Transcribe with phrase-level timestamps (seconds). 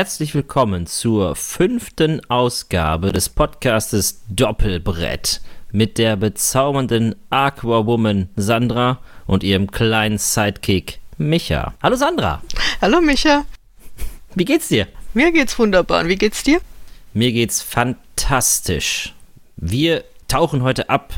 [0.00, 5.42] herzlich willkommen zur fünften Ausgabe des Podcastes Doppelbrett
[5.72, 11.74] mit der bezaubernden Aquawoman Sandra und ihrem kleinen Sidekick Micha.
[11.82, 12.40] Hallo Sandra.
[12.80, 13.44] Hallo Micha.
[14.34, 14.86] Wie geht's dir?
[15.12, 16.00] Mir geht's wunderbar.
[16.00, 16.62] Und wie geht's dir?
[17.12, 19.12] Mir geht's fantastisch.
[19.56, 21.12] Wir tauchen heute ab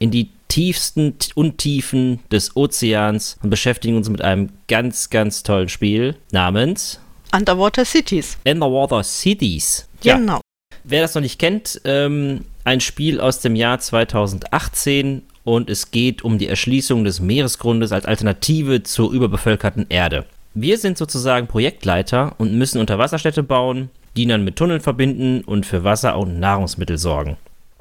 [0.00, 6.16] in die tiefsten Untiefen des Ozeans und beschäftigen uns mit einem ganz, ganz tollen Spiel
[6.32, 6.98] namens
[7.34, 8.38] Underwater Cities.
[8.46, 9.88] Underwater Cities.
[10.02, 10.40] Genau.
[10.84, 16.22] Wer das noch nicht kennt, ähm, ein Spiel aus dem Jahr 2018 und es geht
[16.22, 20.24] um die Erschließung des Meeresgrundes als Alternative zur überbevölkerten Erde.
[20.54, 25.84] Wir sind sozusagen Projektleiter und müssen Unterwasserstädte bauen, die dann mit Tunneln verbinden und für
[25.84, 27.36] Wasser und Nahrungsmittel sorgen.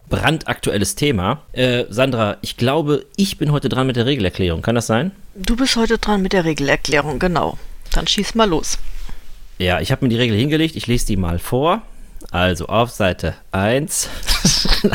[0.10, 1.42] Brandaktuelles Thema.
[1.54, 4.62] Äh, Sandra, ich glaube, ich bin heute dran mit der Regelerklärung.
[4.62, 5.12] Kann das sein?
[5.36, 7.58] Du bist heute dran mit der Regelerklärung, genau.
[7.94, 8.78] Dann schieß mal los.
[9.58, 10.76] Ja, ich habe mir die Regel hingelegt.
[10.76, 11.82] Ich lese die mal vor.
[12.32, 14.10] Also auf Seite 1.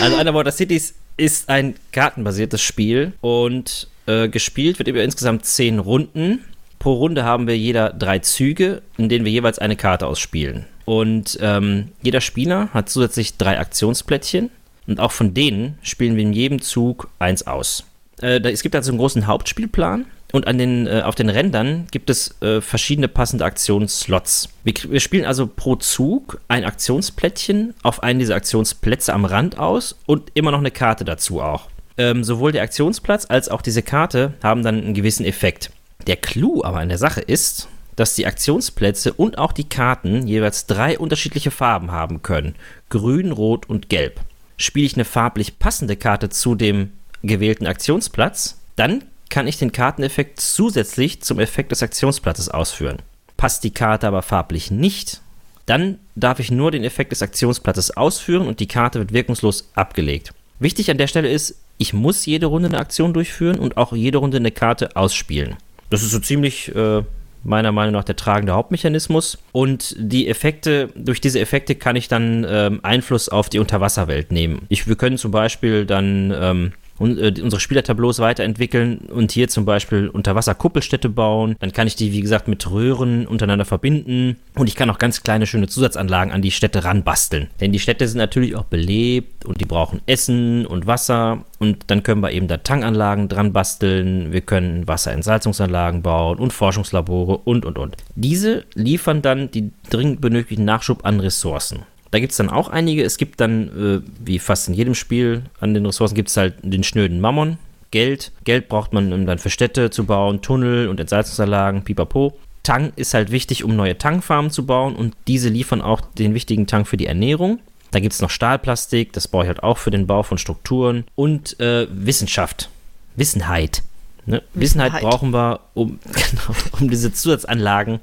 [0.00, 6.44] also Underwater Cities ist ein kartenbasiertes Spiel und äh, gespielt wird über insgesamt 10 Runden.
[6.78, 10.66] Pro Runde haben wir jeder drei Züge, in denen wir jeweils eine Karte ausspielen.
[10.84, 14.50] Und ähm, jeder Spieler hat zusätzlich drei Aktionsplättchen
[14.86, 17.84] und auch von denen spielen wir in jedem Zug eins aus.
[18.22, 22.10] Äh, es gibt also einen großen Hauptspielplan und an den, äh, auf den Rändern gibt
[22.10, 24.48] es äh, verschiedene passende Aktionsslots.
[24.64, 29.96] Wir, wir, spielen also pro Zug ein Aktionsplättchen auf einen dieser Aktionsplätze am Rand aus
[30.06, 31.68] und immer noch eine Karte dazu auch.
[31.96, 35.70] Ähm, sowohl der Aktionsplatz als auch diese Karte haben dann einen gewissen Effekt.
[36.06, 40.66] Der Clou aber an der Sache ist, dass die Aktionsplätze und auch die Karten jeweils
[40.66, 42.54] drei unterschiedliche Farben haben können.
[42.90, 44.20] Grün, Rot und Gelb.
[44.58, 46.92] Spiele ich eine farblich passende Karte zu dem
[47.22, 52.98] gewählten Aktionsplatz, dann kann ich den Karteneffekt zusätzlich zum Effekt des Aktionsplatzes ausführen.
[53.36, 55.20] Passt die Karte aber farblich nicht,
[55.66, 60.32] dann darf ich nur den Effekt des Aktionsplatzes ausführen und die Karte wird wirkungslos abgelegt.
[60.60, 64.18] Wichtig an der Stelle ist, ich muss jede Runde eine Aktion durchführen und auch jede
[64.18, 65.56] Runde eine Karte ausspielen.
[65.90, 67.02] Das ist so ziemlich äh,
[67.44, 69.38] meiner Meinung nach der tragende Hauptmechanismus.
[69.52, 74.62] Und die Effekte, durch diese Effekte kann ich dann ähm, Einfluss auf die Unterwasserwelt nehmen.
[74.68, 79.64] Ich, wir können zum Beispiel dann ähm, und, äh, unsere Spielertableaus weiterentwickeln und hier zum
[79.64, 81.56] Beispiel Unterwasserkuppelstädte bauen.
[81.60, 85.22] Dann kann ich die, wie gesagt, mit Röhren untereinander verbinden und ich kann auch ganz
[85.22, 87.48] kleine, schöne Zusatzanlagen an die Städte ranbasteln.
[87.60, 92.02] Denn die Städte sind natürlich auch belebt und die brauchen Essen und Wasser und dann
[92.02, 94.32] können wir eben da Tankanlagen dran basteln.
[94.32, 97.96] Wir können Wasserentsalzungsanlagen bauen und Forschungslabore und, und, und.
[98.14, 101.80] Diese liefern dann die dringend benötigten Nachschub an Ressourcen.
[102.10, 103.02] Da gibt es dann auch einige.
[103.02, 106.54] Es gibt dann, äh, wie fast in jedem Spiel an den Ressourcen, gibt es halt
[106.62, 107.58] den schnöden Mammon,
[107.90, 108.32] Geld.
[108.44, 112.36] Geld braucht man, um dann für Städte zu bauen, Tunnel und Entsalzungsanlagen, pipapo.
[112.62, 116.66] Tang ist halt wichtig, um neue Tangfarmen zu bauen und diese liefern auch den wichtigen
[116.66, 117.60] Tang für die Ernährung.
[117.92, 121.04] Da gibt es noch Stahlplastik, das brauche ich halt auch für den Bau von Strukturen
[121.14, 122.68] und äh, Wissenschaft,
[123.14, 123.82] Wissenheit.
[124.26, 124.42] Ne?
[124.52, 124.94] Wissenheit.
[124.94, 128.00] Wissenheit brauchen wir, um, genau, um diese Zusatzanlagen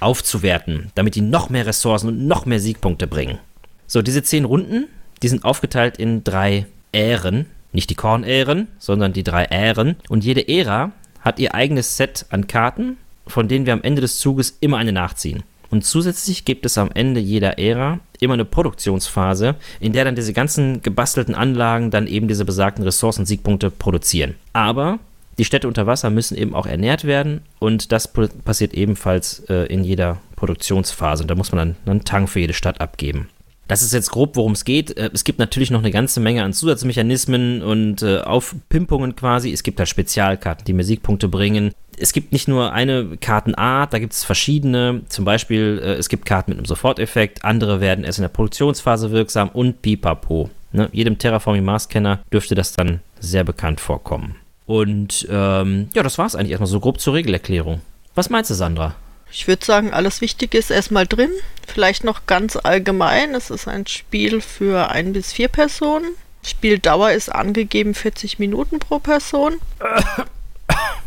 [0.00, 3.38] aufzuwerten, damit die noch mehr Ressourcen und noch mehr Siegpunkte bringen.
[3.86, 4.88] So, diese zehn Runden,
[5.22, 7.46] die sind aufgeteilt in drei Ähren.
[7.72, 9.96] Nicht die Kornähren, sondern die drei Ähren.
[10.08, 14.18] Und jede Ära hat ihr eigenes Set an Karten, von denen wir am Ende des
[14.18, 15.42] Zuges immer eine nachziehen.
[15.70, 20.32] Und zusätzlich gibt es am Ende jeder Ära immer eine Produktionsphase, in der dann diese
[20.32, 24.36] ganzen gebastelten Anlagen dann eben diese besagten Ressourcen-Siegpunkte produzieren.
[24.52, 25.00] Aber
[25.38, 28.10] die Städte unter Wasser müssen eben auch ernährt werden und das
[28.44, 31.24] passiert ebenfalls äh, in jeder Produktionsphase.
[31.24, 33.28] Und da muss man dann einen Tank für jede Stadt abgeben.
[33.68, 34.96] Das ist jetzt grob, worum es geht.
[34.96, 39.52] Äh, es gibt natürlich noch eine ganze Menge an Zusatzmechanismen und äh, Aufpimpungen quasi.
[39.52, 41.72] Es gibt halt Spezialkarten, die mir Siegpunkte bringen.
[41.98, 45.02] Es gibt nicht nur eine Kartenart, da gibt es verschiedene.
[45.08, 49.10] Zum Beispiel, äh, es gibt Karten mit einem Soforteffekt, andere werden erst in der Produktionsphase
[49.10, 50.50] wirksam und pipapo.
[50.72, 50.88] Ne?
[50.92, 54.36] Jedem Terraforming Mars-Kenner dürfte das dann sehr bekannt vorkommen.
[54.66, 57.80] Und ähm, ja, das war es eigentlich erstmal so grob zur Regelerklärung.
[58.14, 58.94] Was meinst du, Sandra?
[59.38, 61.30] Ich würde sagen, alles Wichtige ist erstmal drin.
[61.66, 63.34] Vielleicht noch ganz allgemein.
[63.34, 66.14] Es ist ein Spiel für ein bis vier Personen.
[66.42, 69.56] Spieldauer ist angegeben 40 Minuten pro Person.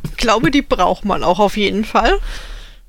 [0.03, 2.19] Ich glaube, die braucht man auch auf jeden Fall.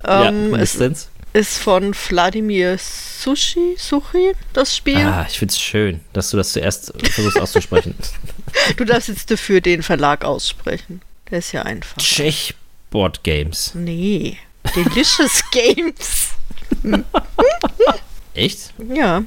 [0.05, 1.09] Ähm, ja, mindestens.
[1.33, 4.99] Ist von Wladimir Sushi, Suchi, das Spiel.
[4.99, 7.95] Ah, ich finde es schön, dass du das zuerst versuchst auszusprechen.
[8.77, 11.01] du darfst jetzt dafür den Verlag aussprechen.
[11.31, 11.97] Der ist ja einfach.
[11.97, 12.55] Czech
[12.91, 13.71] Board Games.
[13.75, 14.37] Nee.
[14.75, 16.31] Delicious Games.
[18.35, 18.73] Echt?
[18.95, 19.25] Ja.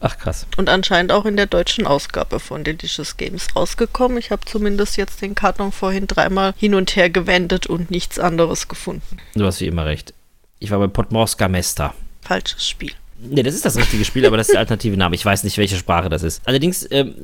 [0.00, 0.46] Ach krass.
[0.56, 4.18] Und anscheinend auch in der deutschen Ausgabe von Delicious Games rausgekommen.
[4.18, 8.66] Ich habe zumindest jetzt den Karton vorhin dreimal hin und her gewendet und nichts anderes
[8.66, 9.18] gefunden.
[9.34, 10.12] Du hast wie immer recht.
[10.58, 11.94] Ich war bei Podmorska Mesta.
[12.20, 12.92] Falsches Spiel.
[13.24, 15.14] Ne, das ist das richtige Spiel, aber das ist der alternative Name.
[15.14, 16.42] Ich weiß nicht, welche Sprache das ist.
[16.44, 17.14] Allerdings, ähm,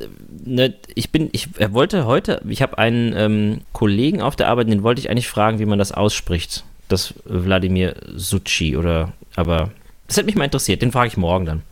[0.45, 4.85] ne, ich bin, ich wollte heute, ich habe einen ähm, Kollegen auf der Arbeit, den
[4.85, 6.63] wollte ich eigentlich fragen, wie man das ausspricht.
[6.89, 9.71] Das Wladimir Suchi oder, aber
[10.07, 10.83] das hätte mich mal interessiert.
[10.83, 11.63] Den frage ich morgen dann.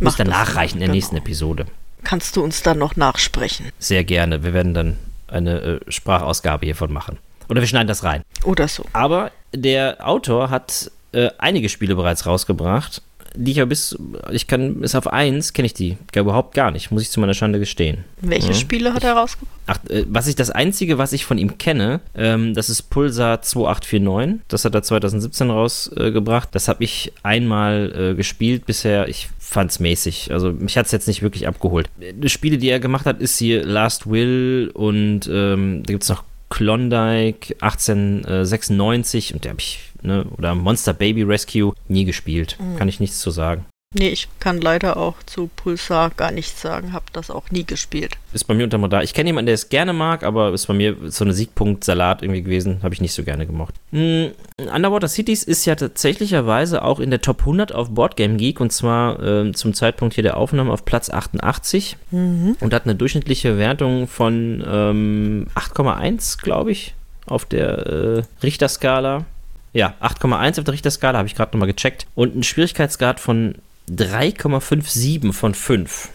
[0.00, 0.96] Muss dann nachreichen in der genau.
[0.96, 1.66] nächsten Episode.
[2.04, 3.70] Kannst du uns dann noch nachsprechen?
[3.78, 4.44] Sehr gerne.
[4.44, 4.96] Wir werden dann
[5.28, 7.18] eine äh, Sprachausgabe hiervon machen.
[7.48, 8.22] Oder wir schneiden das rein.
[8.44, 8.84] Oder so.
[8.92, 13.02] Aber der Autor hat äh, einige Spiele bereits rausgebracht,
[13.36, 13.96] die ich aber bis,
[14.30, 17.20] ich kann, bis auf eins kenne ich die gar überhaupt gar nicht, muss ich zu
[17.20, 18.04] meiner Schande gestehen.
[18.20, 18.54] Welche Ja.
[18.54, 19.52] Spiele hat er rausgebracht?
[19.66, 23.42] Ach, äh, was ich, das einzige, was ich von ihm kenne, ähm, das ist Pulsar
[23.42, 24.40] 2849.
[24.48, 26.48] Das hat er 2017 rausgebracht.
[26.52, 29.08] das habe ich einmal äh, gespielt bisher.
[29.08, 30.32] Ich fand's mäßig.
[30.32, 31.88] Also mich hat's jetzt nicht wirklich abgeholt.
[31.98, 36.24] Die Spiele, die er gemacht hat, ist hier Last Will und ähm, da gibt's noch
[36.56, 42.56] Klondike 1896 und der habe ich, ne, oder Monster Baby Rescue nie gespielt.
[42.78, 43.66] Kann ich nichts zu sagen.
[43.94, 48.18] Nee, ich kann leider auch zu Pulsar gar nichts sagen, habe das auch nie gespielt.
[48.34, 49.02] Ist bei mir unter Radar.
[49.02, 52.42] Ich kenne jemanden, der es gerne mag, aber ist bei mir so eine Siegpunkt-Salat irgendwie
[52.42, 52.80] gewesen.
[52.82, 53.74] Habe ich nicht so gerne gemocht.
[53.92, 54.26] Mm,
[54.74, 59.22] Underwater Cities ist ja tatsächlicherweise auch in der Top 100 auf Boardgame Geek und zwar
[59.22, 64.62] ähm, zum Zeitpunkt hier der Aufnahme auf Platz 88 und hat eine durchschnittliche Wertung von
[64.66, 66.94] ähm, 8,1, glaube ich,
[67.24, 69.24] auf der äh, Richterskala.
[69.72, 72.06] Ja, 8,1 auf der Richterskala, habe ich gerade nochmal gecheckt.
[72.14, 73.56] Und einen Schwierigkeitsgrad von
[73.90, 76.08] 3,57 von 5.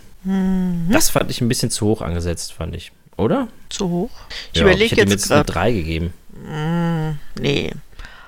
[0.89, 2.91] Das fand ich ein bisschen zu hoch angesetzt, fand ich.
[3.17, 3.47] Oder?
[3.69, 4.09] Zu hoch?
[4.53, 5.53] Ich Ja, überlege hätte ihm jetzt jetzt eine gerade.
[5.53, 6.13] 3 gegeben.
[7.39, 7.71] Nee.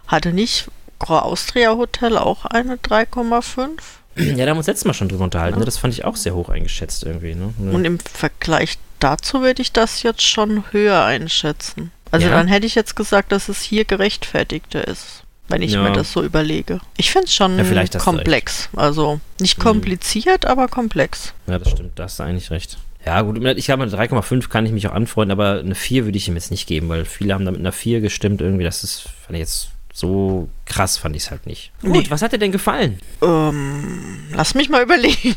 [0.07, 0.69] Hatte nicht
[0.99, 3.69] Austria Hotel auch eine 3,5?
[4.15, 5.57] Ja, da haben wir uns letztes Mal schon drüber unterhalten.
[5.57, 5.65] Ne?
[5.65, 7.33] Das fand ich auch sehr hoch eingeschätzt irgendwie.
[7.33, 7.51] Ne?
[7.57, 7.71] Ne?
[7.71, 11.91] Und im Vergleich dazu würde ich das jetzt schon höher einschätzen.
[12.11, 12.33] Also Ja?
[12.33, 15.22] dann hätte ich jetzt gesagt, dass es hier gerechtfertigter ist.
[15.49, 15.83] Wenn ich Ja.
[15.83, 16.79] mir das so überlege.
[16.97, 18.69] Ich finde es schon Ja, komplex.
[18.75, 19.63] Also nicht Mhm.
[19.63, 21.33] kompliziert, aber komplex.
[21.47, 22.77] Ja, das stimmt, da hast du eigentlich recht.
[23.05, 26.17] Ja, gut, ich glaube, mit 3,5 kann ich mich auch anfreunden, aber eine 4 würde
[26.17, 28.63] ich ihm jetzt nicht geben, weil viele haben da mit einer 4 gestimmt irgendwie.
[28.63, 31.71] Das ist, fand ich jetzt so krass, fand ich es halt nicht.
[31.81, 32.05] Gut, Nee.
[32.09, 32.99] was hat dir denn gefallen?
[33.21, 35.35] Ähm, lass mich mal überlegen.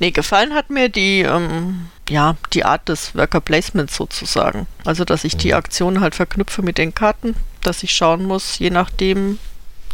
[0.00, 4.66] nee, gefallen hat mir die, ähm, ja, die Art des Worker Placements sozusagen.
[4.86, 8.70] Also, dass ich die Aktion halt verknüpfe mit den Karten, dass ich schauen muss, je
[8.70, 9.38] nachdem,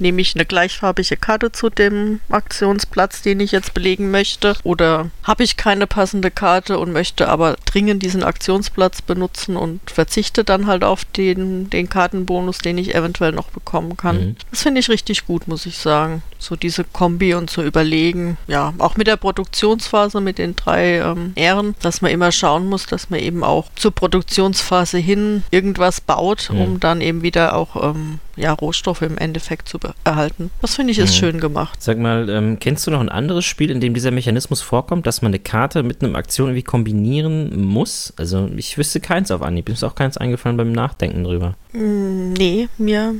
[0.00, 5.45] nehme ich eine gleichfarbige Karte zu dem Aktionsplatz, den ich jetzt belegen möchte, oder habe
[5.45, 10.85] ich keine passende Karte und möchte aber dringend diesen Aktionsplatz benutzen und verzichte dann halt
[10.85, 14.17] auf den, den Kartenbonus, den ich eventuell noch bekommen kann.
[14.19, 14.37] Mhm.
[14.50, 16.23] Das finde ich richtig gut, muss ich sagen.
[16.41, 18.39] So diese Kombi und so überlegen.
[18.47, 22.87] Ja, auch mit der Produktionsphase, mit den drei ähm, Ähren, dass man immer schauen muss,
[22.87, 26.61] dass man eben auch zur Produktionsphase hin irgendwas baut, Mhm.
[26.61, 30.50] um dann eben wieder auch ähm, ja, Rohstoffe im Endeffekt zu be- erhalten.
[30.61, 31.19] Das finde ich ist Mhm.
[31.19, 31.82] schön gemacht.
[31.82, 35.23] Sag mal, ähm, kennst du noch ein anderes Spiel, in dem dieser Mechanismus vorkommt, dass
[35.23, 38.12] man eine Karte mit einer Aktion irgendwie kombinieren muss?
[38.17, 39.69] Also, ich wüsste keins auf Anhieb.
[39.69, 41.55] Mir ist auch keins eingefallen beim Nachdenken drüber.
[41.73, 43.14] Mm, nee, mir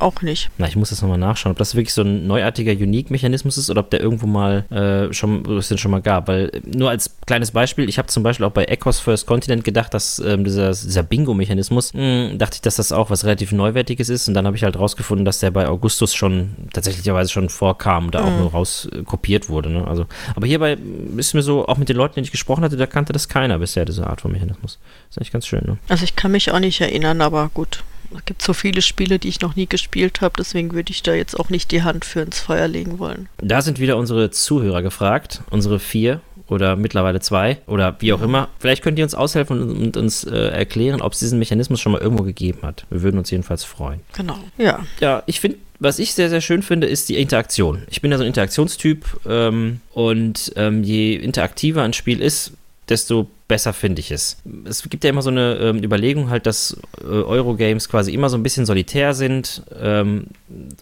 [0.00, 0.50] auch nicht.
[0.58, 3.80] Na, ich muss das nochmal nachschauen, ob das wirklich so ein neuartiger Unique-Mechanismus ist oder
[3.80, 6.28] ob der irgendwo mal äh, schon, es den schon mal gab.
[6.28, 9.64] Weil äh, nur als kleines Beispiel, ich habe zum Beispiel auch bei Ecos First Continent
[9.64, 14.08] gedacht, dass ähm, dieser, dieser Bingo-Mechanismus, mh, dachte ich, dass das auch was relativ Neuwertiges
[14.08, 14.28] ist.
[14.28, 18.14] Und dann habe ich halt rausgefunden, dass der bei Augustus schon tatsächlicherweise schon vorkam und
[18.14, 19.70] da auch nur raus äh, wurde.
[19.70, 19.86] Ne?
[19.86, 20.76] Also, aber hierbei
[21.16, 23.58] ist mir so, auch mit den Leuten, denen ich gesprochen hatte, da kannte das keiner
[23.58, 24.78] bisher, diese Art von Mechanismus.
[25.10, 25.78] ist eigentlich ganz schön, ne?
[25.88, 27.82] Also ich kann mich auch nicht erinnern, aber gut.
[28.14, 31.14] Es gibt so viele Spiele, die ich noch nie gespielt habe, deswegen würde ich da
[31.14, 33.28] jetzt auch nicht die Hand für ins Feuer legen wollen.
[33.38, 38.48] Da sind wieder unsere Zuhörer gefragt, unsere vier oder mittlerweile zwei oder wie auch immer.
[38.58, 42.00] Vielleicht könnt ihr uns aushelfen und, uns äh, erklären, ob es diesen Mechanismus schon mal
[42.00, 42.86] irgendwo gegeben hat.
[42.90, 44.00] Wir würden uns jedenfalls freuen.
[44.12, 44.38] Genau.
[44.56, 44.86] Ja.
[45.00, 47.82] Ja, ich finde, was ich sehr, sehr schön finde, ist die Interaktion.
[47.90, 52.52] Ich bin ja so ein Interaktionstyp ähm, und ähm, je interaktiver ein Spiel ist,
[52.88, 54.38] desto besser finde ich es.
[54.64, 58.36] Es gibt ja immer so eine ähm, Überlegung halt, dass äh, Eurogames quasi immer so
[58.36, 60.28] ein bisschen solitär sind, ähm,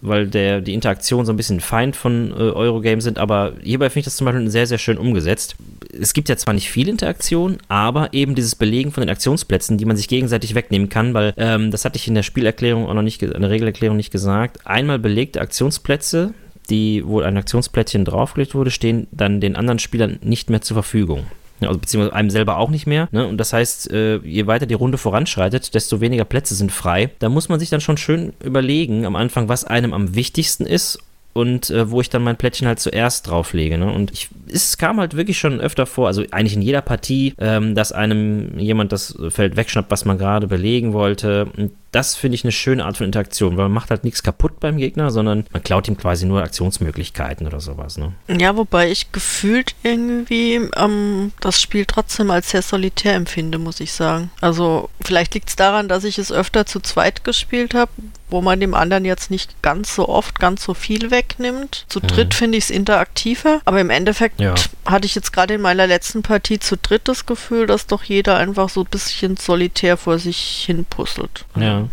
[0.01, 3.99] weil der, die Interaktion so ein bisschen Feind von äh, Eurogames sind, aber hierbei finde
[3.99, 5.55] ich das zum Beispiel sehr, sehr schön umgesetzt.
[5.99, 9.85] Es gibt ja zwar nicht viel Interaktion, aber eben dieses Belegen von den Aktionsplätzen, die
[9.85, 13.03] man sich gegenseitig wegnehmen kann, weil ähm, das hatte ich in der Spielerklärung auch noch
[13.03, 14.65] nicht, in der Regelerklärung nicht gesagt.
[14.65, 16.33] Einmal belegte Aktionsplätze,
[16.71, 21.25] die, wo ein Aktionsplättchen draufgelegt wurde, stehen dann den anderen Spielern nicht mehr zur Verfügung.
[21.61, 23.07] Also beziehungsweise einem selber auch nicht mehr.
[23.11, 23.25] Ne?
[23.25, 27.11] Und das heißt, äh, je weiter die Runde voranschreitet, desto weniger Plätze sind frei.
[27.19, 30.99] Da muss man sich dann schon schön überlegen am Anfang, was einem am wichtigsten ist
[31.35, 33.77] und äh, wo ich dann mein Plättchen halt zuerst drauflege.
[33.77, 33.91] Ne?
[33.91, 37.75] Und ich, es kam halt wirklich schon öfter vor, also eigentlich in jeder Partie, ähm,
[37.75, 41.47] dass einem jemand das Feld wegschnappt, was man gerade belegen wollte.
[41.57, 44.59] Und das finde ich eine schöne Art von Interaktion, weil man macht halt nichts kaputt
[44.59, 47.97] beim Gegner, sondern man klaut ihm quasi nur Aktionsmöglichkeiten oder sowas.
[47.97, 48.11] Ne?
[48.27, 53.93] Ja, wobei ich gefühlt irgendwie ähm, das Spiel trotzdem als sehr solitär empfinde, muss ich
[53.93, 54.29] sagen.
[54.41, 57.91] Also vielleicht liegt es daran, dass ich es öfter zu zweit gespielt habe,
[58.29, 61.85] wo man dem anderen jetzt nicht ganz so oft, ganz so viel wegnimmt.
[61.87, 62.37] Zu dritt mhm.
[62.37, 64.55] finde ich es interaktiver, aber im Endeffekt ja.
[64.85, 68.37] hatte ich jetzt gerade in meiner letzten Partie zu dritt das Gefühl, dass doch jeder
[68.37, 71.45] einfach so ein bisschen solitär vor sich hin puzzelt.
[71.55, 71.84] Ja.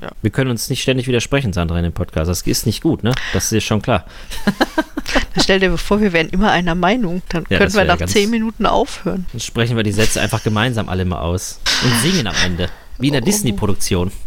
[0.00, 0.10] Ja.
[0.20, 2.28] Wir können uns nicht ständig widersprechen, Sandra, in dem Podcast.
[2.28, 3.12] Das ist nicht gut, ne?
[3.32, 4.04] Das ist schon klar.
[5.34, 7.22] Dann stell dir vor, wir wären immer einer Meinung.
[7.28, 9.26] Dann ja, können wir nach zehn Minuten aufhören.
[9.32, 12.68] Dann sprechen wir die Sätze einfach gemeinsam alle mal aus und singen am Ende.
[12.98, 13.26] Wie in der oh.
[13.26, 14.10] Disney-Produktion.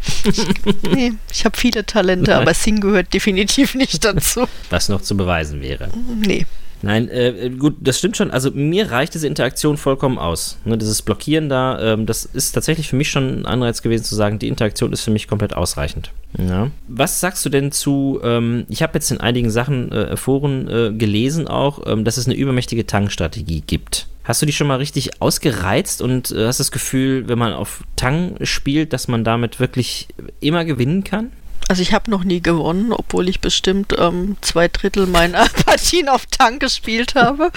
[0.92, 4.48] Nee, ich habe viele Talente, aber Sing gehört definitiv nicht dazu.
[4.70, 5.90] Was noch zu beweisen wäre.
[6.20, 6.46] Nee.
[6.82, 8.32] Nein, äh, gut, das stimmt schon.
[8.32, 10.58] Also mir reicht diese Interaktion vollkommen aus.
[10.66, 14.16] Ne, dieses Blockieren da, ähm, das ist tatsächlich für mich schon ein Anreiz gewesen zu
[14.16, 16.12] sagen, die Interaktion ist für mich komplett ausreichend.
[16.38, 16.72] Ja.
[16.88, 20.92] Was sagst du denn zu, ähm, ich habe jetzt in einigen Sachen, äh, Foren äh,
[20.94, 24.08] gelesen auch, ähm, dass es eine übermächtige Tang-Strategie gibt.
[24.24, 27.84] Hast du die schon mal richtig ausgereizt und äh, hast das Gefühl, wenn man auf
[27.96, 30.08] Tang spielt, dass man damit wirklich
[30.40, 31.32] immer gewinnen kann?
[31.68, 36.26] Also ich habe noch nie gewonnen, obwohl ich bestimmt ähm, zwei Drittel meiner Partien auf
[36.26, 37.52] Tang gespielt habe.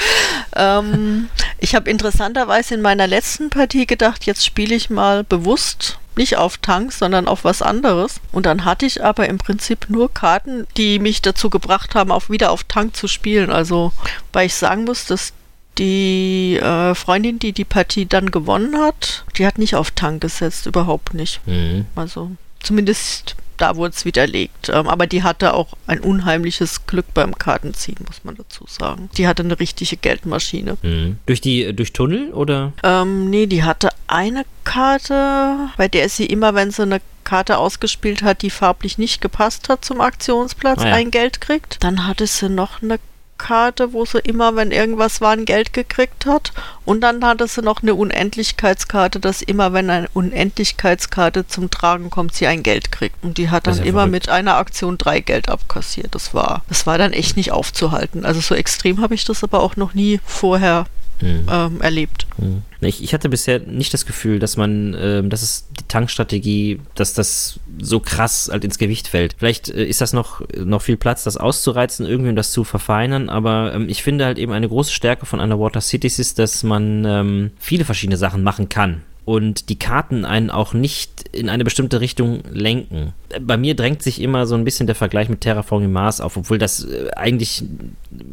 [0.54, 1.28] ähm,
[1.58, 6.58] ich habe interessanterweise in meiner letzten Partie gedacht, jetzt spiele ich mal bewusst nicht auf
[6.58, 8.20] Tanks, sondern auf was anderes.
[8.32, 12.28] Und dann hatte ich aber im Prinzip nur Karten, die mich dazu gebracht haben, auch
[12.28, 13.50] wieder auf Tank zu spielen.
[13.50, 13.92] Also,
[14.32, 15.32] weil ich sagen muss, dass
[15.78, 20.66] die äh, Freundin, die die Partie dann gewonnen hat, die hat nicht auf Tank gesetzt,
[20.66, 21.40] überhaupt nicht.
[21.46, 21.86] Mhm.
[21.94, 22.32] Also
[22.62, 24.68] zumindest da wurde es widerlegt.
[24.68, 29.08] Ähm, aber die hatte auch ein unheimliches Glück beim Kartenziehen, muss man dazu sagen.
[29.16, 30.76] Die hatte eine richtige Geldmaschine.
[30.82, 31.18] Mhm.
[31.26, 32.72] Durch die durch Tunnel oder?
[32.82, 38.22] Ähm, nee, die hatte eine Karte, bei der sie immer, wenn sie eine Karte ausgespielt
[38.22, 40.94] hat, die farblich nicht gepasst hat zum Aktionsplatz, ah, ja.
[40.94, 41.82] ein Geld kriegt.
[41.84, 42.98] Dann hatte sie noch eine
[43.42, 46.52] Karte, wo sie immer, wenn irgendwas war, ein Geld gekriegt hat.
[46.84, 52.34] Und dann hatte sie noch eine Unendlichkeitskarte, dass immer, wenn eine Unendlichkeitskarte zum Tragen kommt,
[52.34, 53.16] sie ein Geld kriegt.
[53.22, 54.12] Und die hat dann ja immer verrückt.
[54.12, 56.14] mit einer Aktion drei Geld abkassiert.
[56.14, 58.24] Das war, das war dann echt nicht aufzuhalten.
[58.24, 60.86] Also so extrem habe ich das aber auch noch nie vorher
[61.22, 61.46] mhm.
[61.50, 62.26] ähm, erlebt.
[62.38, 62.62] Mhm.
[62.80, 67.14] Ich, ich, hatte bisher nicht das Gefühl, dass man, ähm, dass es die Tankstrategie, dass
[67.14, 69.36] das so krass halt ins Gewicht fällt.
[69.38, 73.28] Vielleicht äh, ist das noch, noch viel Platz, das auszureizen, irgendwie um das zu verfeinern,
[73.28, 77.04] aber ähm, ich finde halt eben eine große Stärke von Underwater Cities ist, dass man
[77.04, 82.00] ähm, viele verschiedene Sachen machen kann und die Karten einen auch nicht in eine bestimmte
[82.00, 83.12] Richtung lenken.
[83.40, 86.58] Bei mir drängt sich immer so ein bisschen der Vergleich mit Terraforming Mars auf, obwohl
[86.58, 87.62] das äh, eigentlich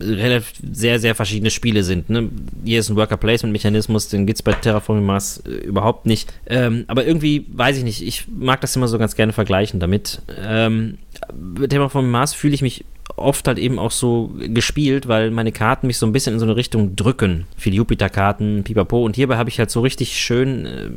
[0.01, 2.09] relativ sehr, sehr verschiedene Spiele sind.
[2.09, 2.29] Ne?
[2.65, 6.33] Hier ist ein Worker-Placement-Mechanismus, den gibt es bei Terraforming Mars äh, überhaupt nicht.
[6.47, 10.21] Ähm, aber irgendwie, weiß ich nicht, ich mag das immer so ganz gerne vergleichen damit.
[10.41, 10.97] Ähm,
[11.67, 12.85] Terraforming Mars fühle ich mich
[13.15, 16.45] oft halt eben auch so gespielt, weil meine Karten mich so ein bisschen in so
[16.45, 17.47] eine Richtung drücken.
[17.57, 19.03] Viele Jupiter-Karten, pipapo.
[19.03, 20.89] Und hierbei habe ich halt so richtig schön äh,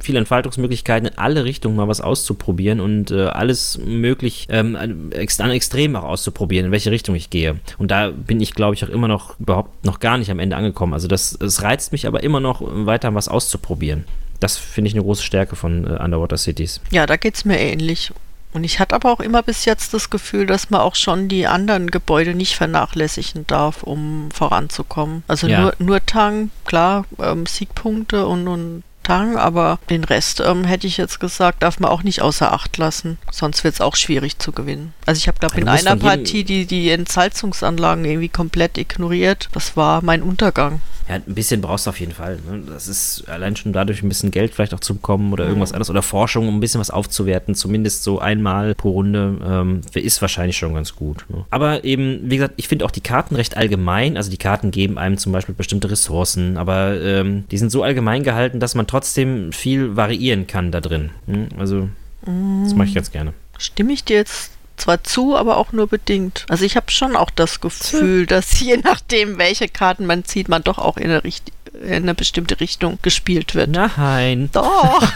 [0.00, 5.96] viele Entfaltungsmöglichkeiten in alle Richtungen mal was auszuprobieren und äh, alles möglich ähm, an Extrem
[5.96, 7.58] auch auszuprobieren, in welche Richtung ich gehe.
[7.78, 10.56] Und da bin ich, glaube ich, auch immer noch überhaupt noch gar nicht am Ende
[10.56, 10.94] angekommen.
[10.94, 14.04] Also das, es reizt mich aber immer noch weiter was auszuprobieren.
[14.40, 16.80] Das finde ich eine große Stärke von äh, Underwater Cities.
[16.90, 18.12] Ja, da geht es mir ähnlich.
[18.52, 21.46] Und ich hatte aber auch immer bis jetzt das Gefühl, dass man auch schon die
[21.46, 25.22] anderen Gebäude nicht vernachlässigen darf, um voranzukommen.
[25.28, 25.60] Also ja.
[25.60, 30.98] nur, nur Tang, klar, ähm, Siegpunkte und, und Tang, aber den Rest ähm, hätte ich
[30.98, 33.16] jetzt gesagt, darf man auch nicht außer Acht lassen.
[33.30, 34.92] Sonst wird es auch schwierig zu gewinnen.
[35.06, 39.48] Also ich habe, glaube in einer Partie die, die Entsalzungsanlagen irgendwie komplett ignoriert.
[39.52, 40.82] Das war mein Untergang.
[41.08, 42.38] Ja, ein bisschen brauchst du auf jeden Fall.
[42.48, 42.62] Ne?
[42.66, 45.76] Das ist allein schon dadurch ein bisschen Geld vielleicht auch zu bekommen oder irgendwas mhm.
[45.76, 47.54] anderes oder Forschung, um ein bisschen was aufzuwerten.
[47.54, 51.24] Zumindest so einmal pro Runde ähm, ist wahrscheinlich schon ganz gut.
[51.28, 51.44] Ne?
[51.50, 54.16] Aber eben, wie gesagt, ich finde auch die Karten recht allgemein.
[54.16, 58.22] Also die Karten geben einem zum Beispiel bestimmte Ressourcen, aber ähm, die sind so allgemein
[58.22, 61.10] gehalten, dass man trotzdem viel variieren kann da drin.
[61.26, 61.48] Hm?
[61.58, 61.88] Also,
[62.22, 63.32] das mache ich ganz gerne.
[63.56, 66.46] Stimme ich dir jetzt zwar zu, aber auch nur bedingt.
[66.48, 70.62] Also ich habe schon auch das Gefühl, dass je nachdem, welche Karten man zieht, man
[70.62, 73.70] doch auch in eine, Richt in eine bestimmte Richtung gespielt wird.
[73.70, 74.50] Nein.
[74.52, 75.02] Doch.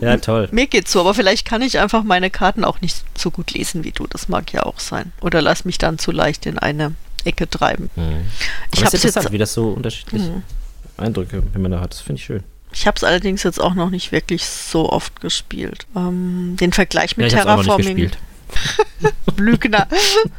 [0.00, 0.48] ja, toll.
[0.52, 3.84] Mir geht's so, aber vielleicht kann ich einfach meine Karten auch nicht so gut lesen
[3.84, 4.06] wie du.
[4.06, 5.12] Das mag ja auch sein.
[5.20, 7.90] Oder lass mich dann zu leicht in eine Ecke treiben.
[7.96, 8.26] Mhm.
[8.72, 10.42] Ich habe interessant, jetzt, wie das so unterschiedliche mhm.
[10.96, 11.92] Eindrücke wenn man da hat.
[11.92, 12.44] Das finde ich schön.
[12.74, 15.86] Ich habe es allerdings jetzt auch noch nicht wirklich so oft gespielt.
[15.96, 18.10] Ähm, den Vergleich mit ja, Terraforming.
[19.36, 19.88] Lügner.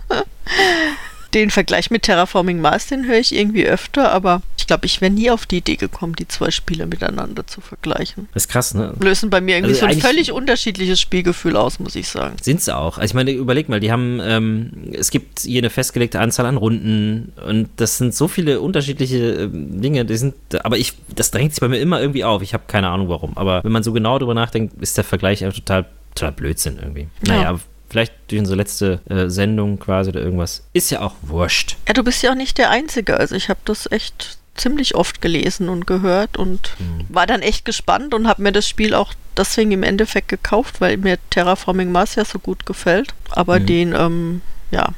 [1.34, 5.12] den Vergleich mit Terraforming Mars, den höre ich irgendwie öfter, aber ich glaube, ich wäre
[5.12, 8.27] nie auf die Idee gekommen, die zwei Spiele miteinander zu vergleichen.
[8.34, 8.95] Das ist krass, ne?
[9.00, 12.36] Lösen bei mir irgendwie Also so ein völlig unterschiedliches Spielgefühl aus, muss ich sagen.
[12.41, 12.98] Sind sie auch.
[12.98, 16.57] Also ich meine, überleg mal, die haben, ähm, es gibt hier eine festgelegte Anzahl an
[16.57, 21.51] Runden und das sind so viele unterschiedliche ähm, Dinge, die sind, aber ich, das drängt
[21.51, 22.41] sich bei mir immer irgendwie auf.
[22.41, 23.38] Ich habe keine Ahnung warum.
[23.38, 27.07] Aber wenn man so genau drüber nachdenkt, ist der Vergleich einfach total, total Blödsinn irgendwie.
[27.27, 27.36] Ja.
[27.36, 30.63] Naja, vielleicht durch unsere letzte äh, Sendung quasi oder irgendwas.
[30.74, 31.77] Ist ja auch wurscht.
[31.88, 33.17] Ja, du bist ja auch nicht der Einzige.
[33.17, 36.72] Also ich habe das echt ziemlich oft gelesen und gehört und
[37.10, 40.98] war dann echt gespannt und habe mir das Spiel auch deswegen im Endeffekt gekauft, weil
[40.98, 43.14] mir Terraforming Mars ja so gut gefällt.
[43.32, 43.66] Aber Mhm.
[43.66, 44.90] den, ähm, ja,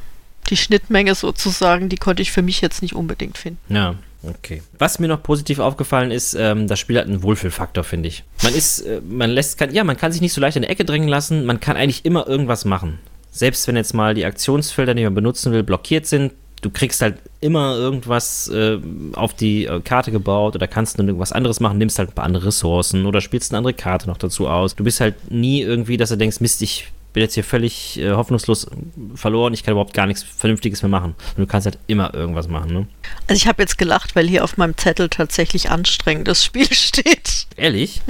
[0.50, 3.74] die Schnittmenge sozusagen, die konnte ich für mich jetzt nicht unbedingt finden.
[3.74, 4.62] Ja, okay.
[4.78, 8.24] Was mir noch positiv aufgefallen ist, ähm, das Spiel hat einen Wohlfühlfaktor, finde ich.
[8.44, 10.70] Man ist, äh, man lässt, kann, ja, man kann sich nicht so leicht in die
[10.70, 13.00] Ecke drängen lassen, man kann eigentlich immer irgendwas machen.
[13.32, 17.18] Selbst wenn jetzt mal die Aktionsfelder, die man benutzen will, blockiert sind, du kriegst halt
[17.40, 18.80] immer irgendwas äh,
[19.14, 22.26] auf die äh, Karte gebaut oder kannst dann irgendwas anderes machen, nimmst halt ein paar
[22.26, 24.76] andere Ressourcen oder spielst eine andere Karte noch dazu aus.
[24.76, 28.12] Du bist halt nie irgendwie, dass du denkst, Mist, ich bin jetzt hier völlig äh,
[28.12, 28.68] hoffnungslos
[29.16, 31.16] verloren, ich kann überhaupt gar nichts Vernünftiges mehr machen.
[31.36, 32.88] Und du kannst halt immer irgendwas machen, ne?
[33.26, 37.48] Also ich habe jetzt gelacht, weil hier auf meinem Zettel tatsächlich anstrengendes Spiel steht.
[37.56, 38.02] Ehrlich?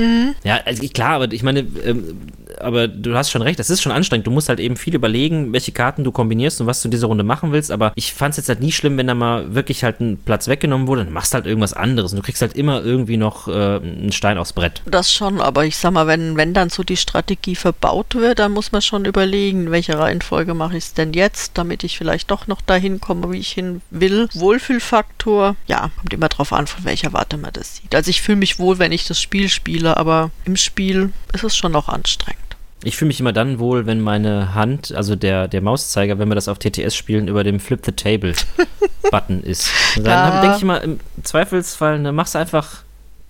[0.44, 2.20] Ja, also klar, aber ich meine, ähm,
[2.60, 4.28] aber du hast schon recht, das ist schon anstrengend.
[4.28, 7.08] Du musst halt eben viel überlegen, welche Karten du kombinierst und was du in dieser
[7.08, 7.72] Runde machen willst.
[7.72, 10.48] Aber ich fand es jetzt halt nie schlimm, wenn da mal wirklich halt ein Platz
[10.48, 11.06] weggenommen wurde.
[11.06, 14.12] Dann machst du halt irgendwas anderes und du kriegst halt immer irgendwie noch äh, einen
[14.12, 14.82] Stein aufs Brett.
[14.86, 18.52] Das schon, aber ich sag mal, wenn, wenn dann so die Strategie verbaut wird, dann
[18.52, 22.32] muss man schon überlegen, in welcher Reihenfolge mache ich es denn jetzt, damit ich vielleicht
[22.32, 24.28] doch noch dahin komme, wie ich hin will.
[24.34, 27.94] Wohlfühlfaktor, ja, kommt immer drauf an, von welcher Warte man das sieht.
[27.96, 31.56] Also ich fühle mich wohl, wenn ich das Spiel spiele, aber im Spiel ist es
[31.56, 32.42] schon noch anstrengend.
[32.84, 36.36] Ich fühle mich immer dann wohl, wenn meine Hand, also der, der Mauszeiger, wenn wir
[36.36, 38.34] das auf TTS spielen, über dem Flip the Table
[39.12, 39.72] Button ist.
[39.96, 42.84] Und dann denke ich mal, im Zweifelsfall, dann machst du einfach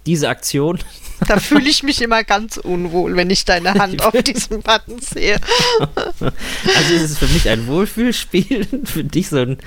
[0.07, 0.79] diese Aktion
[1.27, 5.39] Da fühle ich mich immer ganz unwohl, wenn ich deine Hand auf diesem Button sehe.
[6.19, 9.57] Also ist es für mich ein Wohlfühlspiel, für dich so ein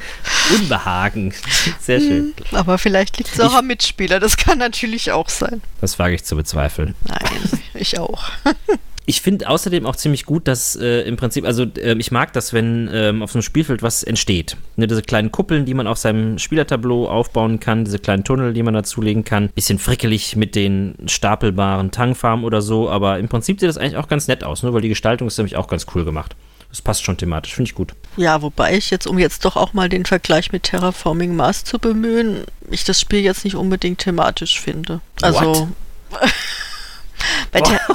[0.55, 1.35] Unbehagen.
[1.81, 2.35] Sehr schön.
[2.53, 5.62] Aber vielleicht liegt es auch am Mitspieler, das kann natürlich auch sein.
[5.81, 6.94] Das wage ich zu bezweifeln.
[7.05, 8.31] Nein, ich auch.
[9.11, 12.53] Ich finde außerdem auch ziemlich gut, dass äh, im Prinzip, also ähm, ich mag das,
[12.53, 14.57] wenn ähm, auf so einem Spielfeld was entsteht.
[14.77, 18.62] Ne, diese kleinen Kuppeln, die man auf seinem Spielertableau aufbauen kann, diese kleinen Tunnel, die
[18.62, 19.49] man dazulegen kann.
[19.49, 24.07] Bisschen frickelig mit den stapelbaren Tangfarmen oder so, aber im Prinzip sieht das eigentlich auch
[24.07, 24.73] ganz nett aus, ne?
[24.73, 26.37] weil die Gestaltung ist nämlich auch ganz cool gemacht.
[26.68, 27.94] Das passt schon thematisch, finde ich gut.
[28.16, 31.81] Ja, wobei ich jetzt, um jetzt doch auch mal den Vergleich mit Terraforming Mars zu
[31.81, 35.01] bemühen, ich das Spiel jetzt nicht unbedingt thematisch finde.
[35.20, 35.66] Also.
[37.51, 37.81] bei Ter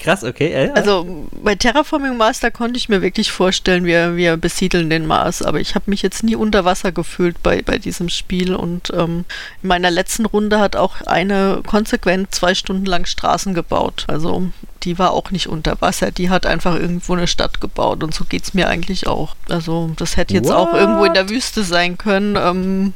[0.00, 0.52] Krass, okay.
[0.52, 5.06] Äh, also bei Terraforming Mars, da konnte ich mir wirklich vorstellen, wir, wir besiedeln den
[5.06, 8.90] Mars, aber ich habe mich jetzt nie unter Wasser gefühlt bei, bei diesem Spiel und
[8.96, 9.26] ähm,
[9.62, 14.04] in meiner letzten Runde hat auch eine konsequent zwei Stunden lang Straßen gebaut.
[14.08, 14.50] Also
[14.84, 18.24] die war auch nicht unter Wasser, die hat einfach irgendwo eine Stadt gebaut und so
[18.24, 19.36] geht es mir eigentlich auch.
[19.50, 20.80] Also das hätte jetzt auch What?
[20.80, 22.36] irgendwo in der Wüste sein können.
[22.36, 22.94] Ähm,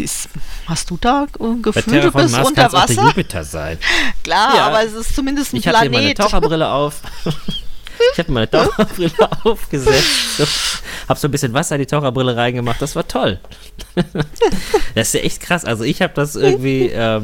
[0.00, 0.28] ist,
[0.66, 3.06] hast du da ein bei Gefühl, du Terraform bist Mars unter es auch der Wasser?
[3.08, 3.78] Jupiter sein.
[4.24, 4.66] Klar, Ja.
[4.68, 6.18] aber es ist zumindest ein Ich hatte hier meine Planet.
[6.18, 7.00] Taucherbrille auf.
[8.12, 9.10] Ich habe meine Taucherbrille
[9.44, 10.36] aufgesetzt.
[10.36, 10.44] So,
[11.08, 12.80] hab so ein bisschen Wasser in die Taucherbrille reingemacht.
[12.80, 13.40] Das war toll.
[14.94, 15.64] Das ist ja echt krass.
[15.64, 16.90] Also ich habe das irgendwie.
[16.94, 17.22] Ähm,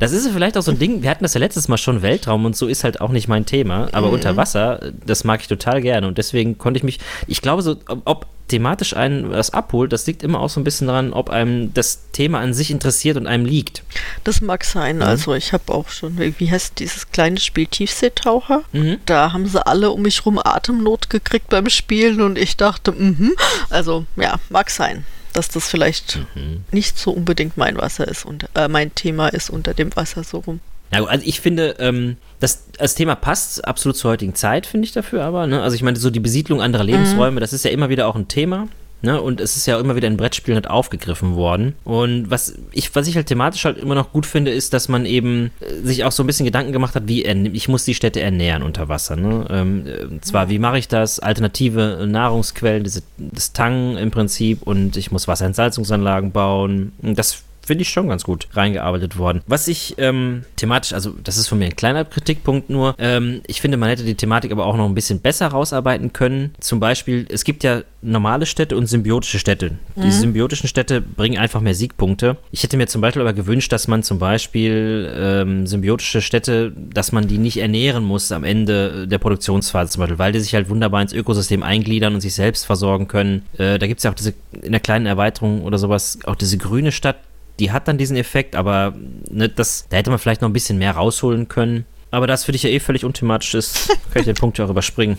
[0.00, 1.02] das ist ja vielleicht auch so ein Ding.
[1.02, 3.44] Wir hatten das ja letztes Mal schon Weltraum und so ist halt auch nicht mein
[3.44, 3.88] Thema.
[3.92, 7.00] Aber unter Wasser, das mag ich total gerne und deswegen konnte ich mich.
[7.26, 10.86] Ich glaube so, ob thematisch einen was abholt, das liegt immer auch so ein bisschen
[10.86, 13.82] daran, ob einem das Thema an sich interessiert und einem liegt.
[14.24, 15.00] Das mag sein.
[15.00, 15.06] Ja.
[15.06, 18.62] Also ich habe auch schon, wie heißt dieses kleine Spiel Tiefseetaucher?
[18.72, 18.98] Mhm.
[19.06, 23.34] Da haben sie alle um mich rum Atemnot gekriegt beim Spielen und ich dachte, mhm.
[23.70, 26.64] Also ja, mag sein, dass das vielleicht Mhm.
[26.72, 30.38] nicht so unbedingt mein Wasser ist und äh, mein Thema ist unter dem Wasser so
[30.38, 30.60] rum.
[30.92, 34.86] Ja, gut, also ich finde, ähm, das, das Thema passt absolut zur heutigen Zeit, finde
[34.86, 35.46] ich dafür aber.
[35.46, 35.62] Ne?
[35.62, 38.28] Also ich meine, so die Besiedlung anderer Lebensräume, das ist ja immer wieder auch ein
[38.28, 38.68] Thema.
[39.00, 39.22] Ne?
[39.22, 41.76] Und es ist ja immer wieder in Brettspielen halt aufgegriffen worden.
[41.84, 45.06] Und was ich, was ich halt thematisch halt immer noch gut finde, ist, dass man
[45.06, 48.20] eben äh, sich auch so ein bisschen Gedanken gemacht hat, wie ich muss die Städte
[48.20, 49.14] ernähren unter Wasser.
[49.14, 49.46] Ne?
[49.50, 51.20] Ähm, äh, zwar, wie mache ich das?
[51.20, 56.90] Alternative Nahrungsquellen, diese, das Tang im Prinzip und ich muss Wasserentsalzungsanlagen bauen.
[57.00, 59.42] Das finde ich schon ganz gut reingearbeitet worden.
[59.46, 63.60] Was ich ähm, thematisch, also das ist von mir ein kleiner Kritikpunkt nur, ähm, ich
[63.60, 66.54] finde, man hätte die Thematik aber auch noch ein bisschen besser rausarbeiten können.
[66.60, 69.72] Zum Beispiel, es gibt ja normale Städte und symbiotische Städte.
[69.96, 70.02] Mhm.
[70.02, 72.38] Die symbiotischen Städte bringen einfach mehr Siegpunkte.
[72.52, 77.12] Ich hätte mir zum Beispiel aber gewünscht, dass man zum Beispiel ähm, symbiotische Städte, dass
[77.12, 80.70] man die nicht ernähren muss am Ende der Produktionsphase zum Beispiel, weil die sich halt
[80.70, 83.42] wunderbar ins Ökosystem eingliedern und sich selbst versorgen können.
[83.58, 86.56] Äh, da gibt es ja auch diese, in der kleinen Erweiterung oder sowas, auch diese
[86.56, 87.16] grüne Stadt,
[87.58, 88.94] die hat dann diesen Effekt, aber
[89.30, 91.84] ne, das, da hätte man vielleicht noch ein bisschen mehr rausholen können.
[92.10, 94.64] Aber da es für dich ja eh völlig unthematisch ist, kann ich den Punkt ja
[94.64, 95.18] auch überspringen.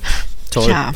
[0.52, 0.72] Toll.
[0.72, 0.92] Ja,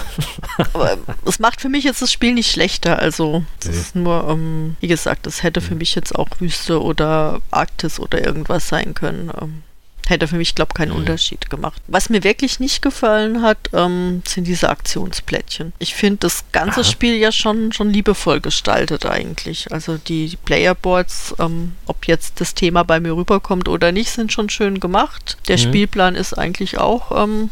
[0.73, 2.97] aber es macht für mich jetzt das Spiel nicht schlechter.
[2.97, 3.75] Also, es nee.
[3.75, 8.25] ist nur, um, wie gesagt, es hätte für mich jetzt auch Wüste oder Arktis oder
[8.25, 9.29] irgendwas sein können.
[9.29, 9.61] Um,
[10.07, 10.97] Hätte für mich, glaube ich, keinen mhm.
[10.97, 11.81] Unterschied gemacht.
[11.87, 15.73] Was mir wirklich nicht gefallen hat, ähm, sind diese Aktionsplättchen.
[15.79, 16.89] Ich finde das ganze Aha.
[16.89, 19.71] Spiel ja schon, schon liebevoll gestaltet eigentlich.
[19.71, 24.33] Also die, die Playerboards, ähm, ob jetzt das Thema bei mir rüberkommt oder nicht, sind
[24.33, 25.37] schon schön gemacht.
[25.47, 25.61] Der mhm.
[25.61, 27.49] Spielplan ist eigentlich auch ähm,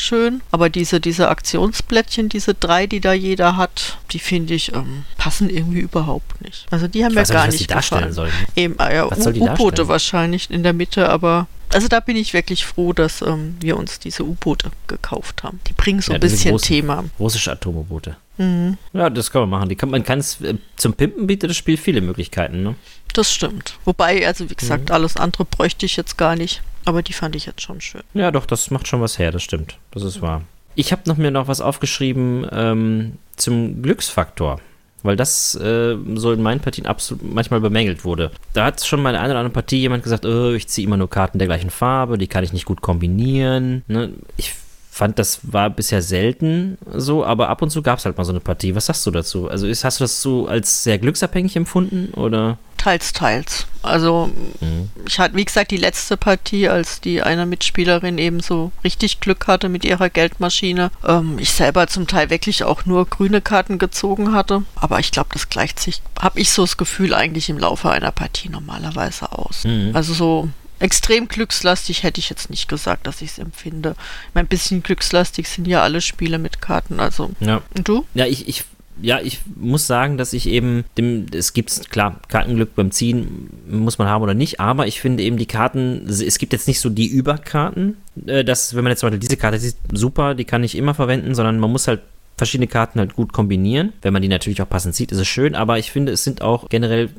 [0.00, 0.42] schön.
[0.50, 5.50] Aber diese, diese Aktionsplättchen, diese drei, die da jeder hat, die finde ich, ähm, passen
[5.50, 6.66] irgendwie überhaupt nicht.
[6.70, 8.12] Also die haben ich mir gar nicht, nicht gefallen.
[8.12, 8.32] Sollen.
[8.56, 12.92] Eben, ah ja, U-Boote wahrscheinlich in der Mitte, aber also da bin ich wirklich froh,
[12.92, 15.60] dass ähm, wir uns diese U-Boote gekauft haben.
[15.66, 17.04] Die bringen so ja, ein bisschen großen, Thema.
[17.18, 18.16] Russische Atomboote.
[18.36, 18.78] Mhm.
[18.92, 19.68] Ja, das kann man machen.
[19.68, 22.76] Die kann, man kann es äh, zum Pimpen bietet das Spiel viele Möglichkeiten, ne?
[23.12, 23.78] Das stimmt.
[23.84, 24.94] Wobei, also wie gesagt, mhm.
[24.94, 26.62] alles andere bräuchte ich jetzt gar nicht.
[26.84, 28.02] Aber die fand ich jetzt schon schön.
[28.14, 29.78] Ja, doch, das macht schon was her, das stimmt.
[29.90, 30.22] Das ist mhm.
[30.22, 30.42] wahr.
[30.74, 34.60] Ich habe noch mir noch was aufgeschrieben ähm, zum Glücksfaktor
[35.04, 38.32] weil das äh, so in meinen Partien absolut manchmal bemängelt wurde.
[38.54, 40.96] Da hat schon mal in einer oder anderen Partie jemand gesagt, oh, ich ziehe immer
[40.96, 43.84] nur Karten der gleichen Farbe, die kann ich nicht gut kombinieren.
[43.86, 44.14] Ne?
[44.38, 44.54] Ich
[44.90, 48.32] fand, das war bisher selten so, aber ab und zu gab es halt mal so
[48.32, 48.74] eine Partie.
[48.74, 49.46] Was sagst du dazu?
[49.48, 52.56] Also ist, hast du das so als sehr glücksabhängig empfunden oder?
[52.84, 53.66] Teils, teils.
[53.80, 54.90] Also mhm.
[55.06, 59.46] ich hatte, wie gesagt, die letzte Partie, als die eine Mitspielerin eben so richtig Glück
[59.46, 60.90] hatte mit ihrer Geldmaschine.
[61.02, 64.64] Ähm, ich selber zum Teil wirklich auch nur grüne Karten gezogen hatte.
[64.74, 68.12] Aber ich glaube, das gleicht sich, habe ich so das Gefühl eigentlich im Laufe einer
[68.12, 69.64] Partie normalerweise aus.
[69.64, 69.92] Mhm.
[69.94, 73.96] Also so extrem glückslastig hätte ich jetzt nicht gesagt, dass ich es empfinde.
[74.34, 77.30] Ein bisschen glückslastig sind ja alle Spiele mit Karten, also.
[77.40, 77.62] Ja.
[77.74, 78.04] Und du?
[78.12, 78.64] Ja, ich, ich
[79.00, 83.98] ja, ich muss sagen, dass ich eben, dem, es gibt klar, Kartenglück beim Ziehen muss
[83.98, 86.90] man haben oder nicht, aber ich finde eben die Karten, es gibt jetzt nicht so
[86.90, 90.64] die Überkarten, äh, dass, wenn man jetzt zum Beispiel diese Karte sieht, super, die kann
[90.64, 92.00] ich immer verwenden, sondern man muss halt
[92.36, 93.92] verschiedene Karten halt gut kombinieren.
[94.02, 96.42] Wenn man die natürlich auch passend sieht, ist es schön, aber ich finde, es sind
[96.42, 97.10] auch generell,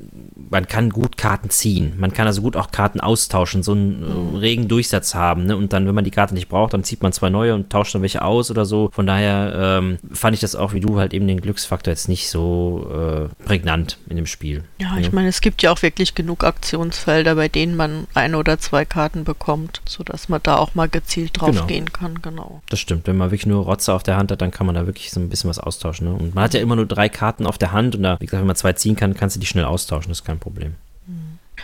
[0.49, 1.93] man kann gut Karten ziehen.
[1.97, 4.35] Man kann also gut auch Karten austauschen, so einen äh, mhm.
[4.35, 5.45] regen Durchsatz haben.
[5.45, 5.55] Ne?
[5.55, 7.95] Und dann, wenn man die Karte nicht braucht, dann zieht man zwei neue und tauscht
[7.95, 8.89] dann welche aus oder so.
[8.91, 12.29] Von daher ähm, fand ich das auch, wie du, halt eben den Glücksfaktor jetzt nicht
[12.29, 14.63] so äh, prägnant in dem Spiel.
[14.79, 18.59] Ja, ich meine, es gibt ja auch wirklich genug Aktionsfelder, bei denen man eine oder
[18.59, 21.65] zwei Karten bekommt, sodass man da auch mal gezielt drauf genau.
[21.65, 22.61] gehen kann, genau.
[22.69, 23.07] Das stimmt.
[23.07, 25.19] Wenn man wirklich nur Rotze auf der Hand hat, dann kann man da wirklich so
[25.19, 26.07] ein bisschen was austauschen.
[26.07, 26.13] Ne?
[26.13, 28.41] Und man hat ja immer nur drei Karten auf der Hand und da, wie gesagt,
[28.41, 30.75] wenn man zwei ziehen kann, kannst du die schnell austauschen, das ist kein Problem.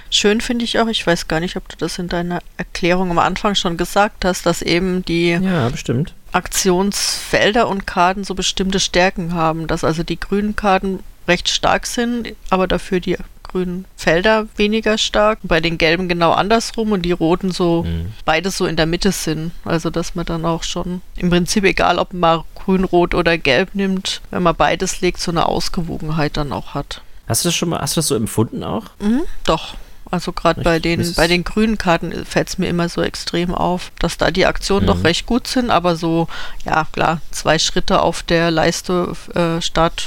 [0.09, 3.19] Schön finde ich auch, ich weiß gar nicht, ob du das in deiner Erklärung am
[3.19, 6.13] Anfang schon gesagt hast, dass eben die ja, bestimmt.
[6.33, 12.33] Aktionsfelder und Karten so bestimmte Stärken haben, dass also die grünen Karten recht stark sind,
[12.49, 13.17] aber dafür die
[13.51, 15.39] grünen Felder weniger stark.
[15.43, 18.13] Bei den gelben genau andersrum und die roten so mhm.
[18.25, 19.51] beides so in der Mitte sind.
[19.65, 23.75] Also dass man dann auch schon im Prinzip egal, ob man grün, rot oder gelb
[23.75, 27.01] nimmt, wenn man beides legt, so eine Ausgewogenheit dann auch hat.
[27.27, 28.85] Hast du das schon mal, hast du das so empfunden auch?
[28.99, 29.75] Mhm, doch.
[30.11, 33.93] Also gerade bei den, bei den grünen Karten fällt es mir immer so extrem auf,
[33.97, 34.87] dass da die Aktionen mhm.
[34.87, 36.27] doch recht gut sind, aber so,
[36.65, 40.05] ja klar, zwei Schritte auf der Leiste äh, Start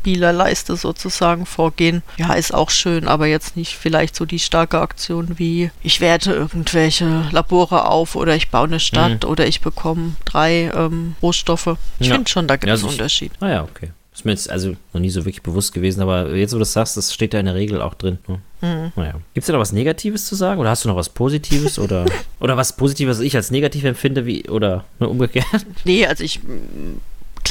[0.00, 2.02] Spielerleiste sozusagen vorgehen.
[2.16, 6.32] Ja, ist auch schön, aber jetzt nicht vielleicht so die starke Aktion wie ich werte
[6.32, 9.30] irgendwelche Labore auf oder ich baue eine Stadt mhm.
[9.30, 11.76] oder ich bekomme drei ähm, Rohstoffe.
[11.98, 12.14] Ich ja.
[12.14, 13.32] finde schon, da gibt es ja, einen Unterschied.
[13.40, 13.90] Ah ja, okay.
[14.12, 16.72] Ist mir jetzt also noch nie so wirklich bewusst gewesen, aber jetzt, wo du das
[16.72, 18.18] sagst, das steht ja in der Regel auch drin.
[18.26, 18.40] Ne?
[18.60, 18.92] Mhm.
[18.96, 19.12] Naja.
[19.34, 20.60] Gibt es da noch was Negatives zu sagen?
[20.60, 21.78] Oder hast du noch was Positives?
[21.78, 22.06] oder,
[22.40, 25.64] oder was Positives, was ich als negativ empfinde, wie, oder ne, umgekehrt?
[25.84, 26.40] Nee, also ich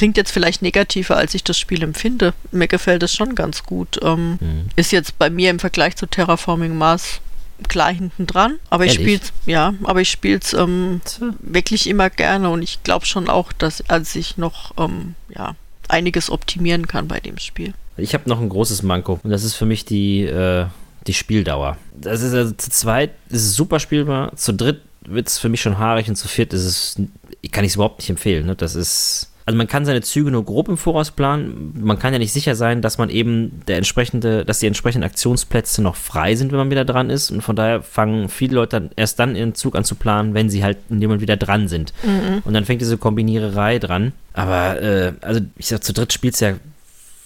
[0.00, 2.32] klingt jetzt vielleicht negativer, als ich das Spiel empfinde.
[2.52, 4.00] Mir gefällt es schon ganz gut.
[4.02, 4.64] Ähm, mhm.
[4.74, 7.20] Ist jetzt bei mir im Vergleich zu Terraforming Mars
[7.68, 11.02] klar hinten dran, aber ich spiele es ja, aber ich spiele es ähm,
[11.40, 15.54] wirklich immer gerne und ich glaube schon auch, dass als ich noch ähm, ja
[15.88, 17.74] einiges optimieren kann bei dem Spiel.
[17.98, 20.64] Ich habe noch ein großes Manko und das ist für mich die äh,
[21.06, 21.76] die Spieldauer.
[21.94, 25.60] Das ist also zu zweit ist es super spielbar, zu dritt wird es für mich
[25.60, 26.96] schon haarig und zu viert ist es
[27.52, 28.46] kann ich es überhaupt nicht empfehlen.
[28.46, 28.56] Ne?
[28.56, 31.72] Das ist also man kann seine Züge nur grob im Voraus planen.
[31.76, 35.82] Man kann ja nicht sicher sein, dass man eben der entsprechende, dass die entsprechenden Aktionsplätze
[35.82, 37.32] noch frei sind, wenn man wieder dran ist.
[37.32, 40.48] Und von daher fangen viele Leute dann erst dann ihren Zug an zu planen, wenn
[40.50, 41.92] sie halt in dem Moment wieder dran sind.
[42.04, 42.42] Mhm.
[42.44, 44.12] Und dann fängt diese Kombiniererei dran.
[44.34, 46.52] Aber äh, also ich sag, zu dritt spielt es ja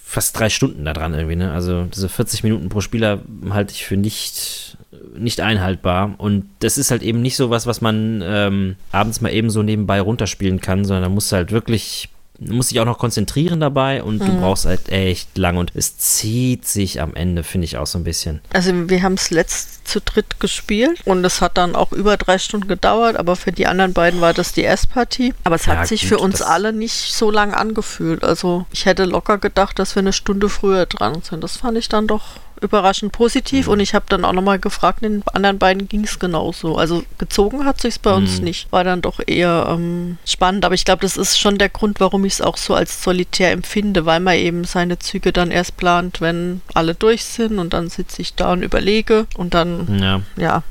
[0.03, 1.51] fast drei Stunden da dran irgendwie, ne?
[1.51, 3.19] Also diese 40 Minuten pro Spieler
[3.51, 4.77] halte ich für nicht,
[5.15, 6.15] nicht einhaltbar.
[6.17, 9.61] Und das ist halt eben nicht so was, was man ähm, abends mal eben so
[9.61, 12.09] nebenbei runterspielen kann, sondern da musst du halt wirklich
[12.39, 14.25] muss sich auch noch konzentrieren dabei und mhm.
[14.25, 17.97] du brauchst halt echt lang und es zieht sich am Ende, finde ich auch so
[17.97, 18.41] ein bisschen.
[18.53, 22.37] Also wir haben es letzt zu dritt gespielt und es hat dann auch über drei
[22.37, 25.33] Stunden gedauert, aber für die anderen beiden war das die Erstpartie.
[25.43, 28.23] Aber es hat ja, sich gut, für uns alle nicht so lang angefühlt.
[28.23, 31.43] Also ich hätte locker gedacht, dass wir eine Stunde früher dran sind.
[31.43, 32.23] Das fand ich dann doch
[32.65, 33.73] überraschend positiv mhm.
[33.73, 36.75] und ich habe dann auch nochmal gefragt, den anderen beiden ging es genauso.
[36.75, 38.17] Also gezogen hat sich bei mhm.
[38.17, 38.71] uns nicht.
[38.71, 42.25] War dann doch eher ähm, spannend, aber ich glaube, das ist schon der Grund, warum
[42.25, 46.21] ich es auch so als solitär empfinde, weil man eben seine Züge dann erst plant,
[46.21, 50.63] wenn alle durch sind und dann sitze ich da und überlege und dann, ja, ja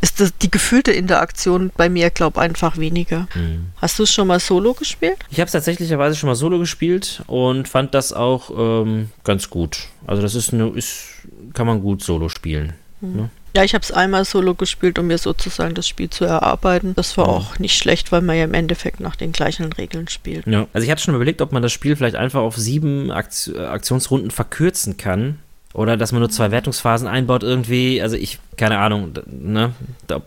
[0.00, 3.26] ist das die gefühlte Interaktion bei mir, glaube ich, einfach weniger.
[3.34, 3.66] Mhm.
[3.76, 5.16] Hast du es schon mal solo gespielt?
[5.30, 9.88] Ich habe es tatsächlicherweise schon mal solo gespielt und fand das auch ähm, ganz gut.
[10.06, 11.06] Also das ist, eine, ist
[11.54, 12.74] kann man gut solo spielen.
[13.00, 13.16] Mhm.
[13.16, 13.30] Ne?
[13.56, 16.94] Ja, ich habe es einmal solo gespielt, um mir sozusagen das Spiel zu erarbeiten.
[16.96, 17.32] Das war ja.
[17.32, 20.44] auch nicht schlecht, weil man ja im Endeffekt nach den gleichen Regeln spielt.
[20.48, 24.32] Ja, also ich hatte schon überlegt, ob man das Spiel vielleicht einfach auf sieben Aktionsrunden
[24.32, 25.38] verkürzen kann.
[25.74, 28.00] Oder dass man nur zwei Wertungsphasen einbaut irgendwie.
[28.00, 29.72] Also ich, keine Ahnung, ne?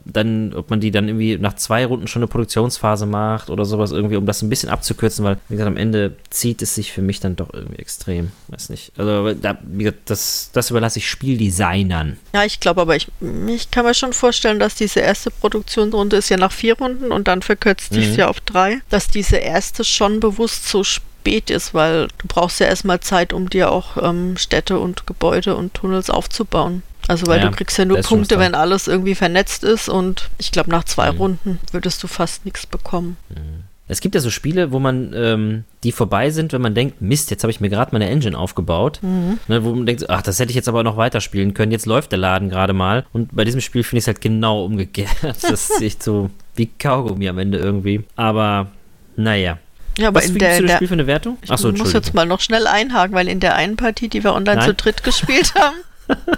[0.03, 3.91] Dann, ob man die dann irgendwie nach zwei Runden schon eine Produktionsphase macht oder sowas
[3.91, 7.01] irgendwie, um das ein bisschen abzukürzen, weil, wie gesagt, am Ende zieht es sich für
[7.01, 8.33] mich dann doch irgendwie extrem.
[8.49, 8.91] Weiß nicht.
[8.97, 12.17] Also da, wie gesagt, das, das überlasse ich Spieldesignern.
[12.33, 13.07] Ja, ich glaube aber, ich,
[13.47, 17.29] ich kann mir schon vorstellen, dass diese erste Produktionsrunde ist ja nach vier Runden und
[17.29, 18.15] dann verkürzt sich mhm.
[18.15, 22.59] ja auf drei, dass diese erste schon bewusst so spielt spät ist, weil du brauchst
[22.59, 26.83] ja erstmal Zeit, um dir auch ähm, Städte und Gebäude und Tunnels aufzubauen.
[27.07, 30.51] Also weil ja, du kriegst ja nur Punkte, wenn alles irgendwie vernetzt ist und ich
[30.51, 31.17] glaube nach zwei mhm.
[31.17, 33.17] Runden würdest du fast nichts bekommen.
[33.29, 33.63] Mhm.
[33.89, 37.31] Es gibt ja so Spiele, wo man, ähm, die vorbei sind, wenn man denkt, Mist,
[37.31, 38.99] jetzt habe ich mir gerade meine Engine aufgebaut.
[39.01, 39.39] Mhm.
[39.47, 41.71] Ne, wo man denkt, ach, das hätte ich jetzt aber noch weiterspielen können.
[41.71, 43.05] Jetzt läuft der Laden gerade mal.
[43.13, 45.15] Und bei diesem Spiel finde ich es halt genau umgekehrt.
[45.21, 48.03] Das ist echt so wie Kaugummi am Ende irgendwie.
[48.17, 48.71] Aber
[49.15, 49.57] naja.
[49.97, 51.37] Ja, aber Was in der, du das Spiel für eine Wertung?
[51.47, 54.33] Achso, ich muss jetzt mal noch schnell einhaken, weil in der einen Partie, die wir
[54.33, 54.67] online Nein.
[54.67, 55.75] zu dritt gespielt haben,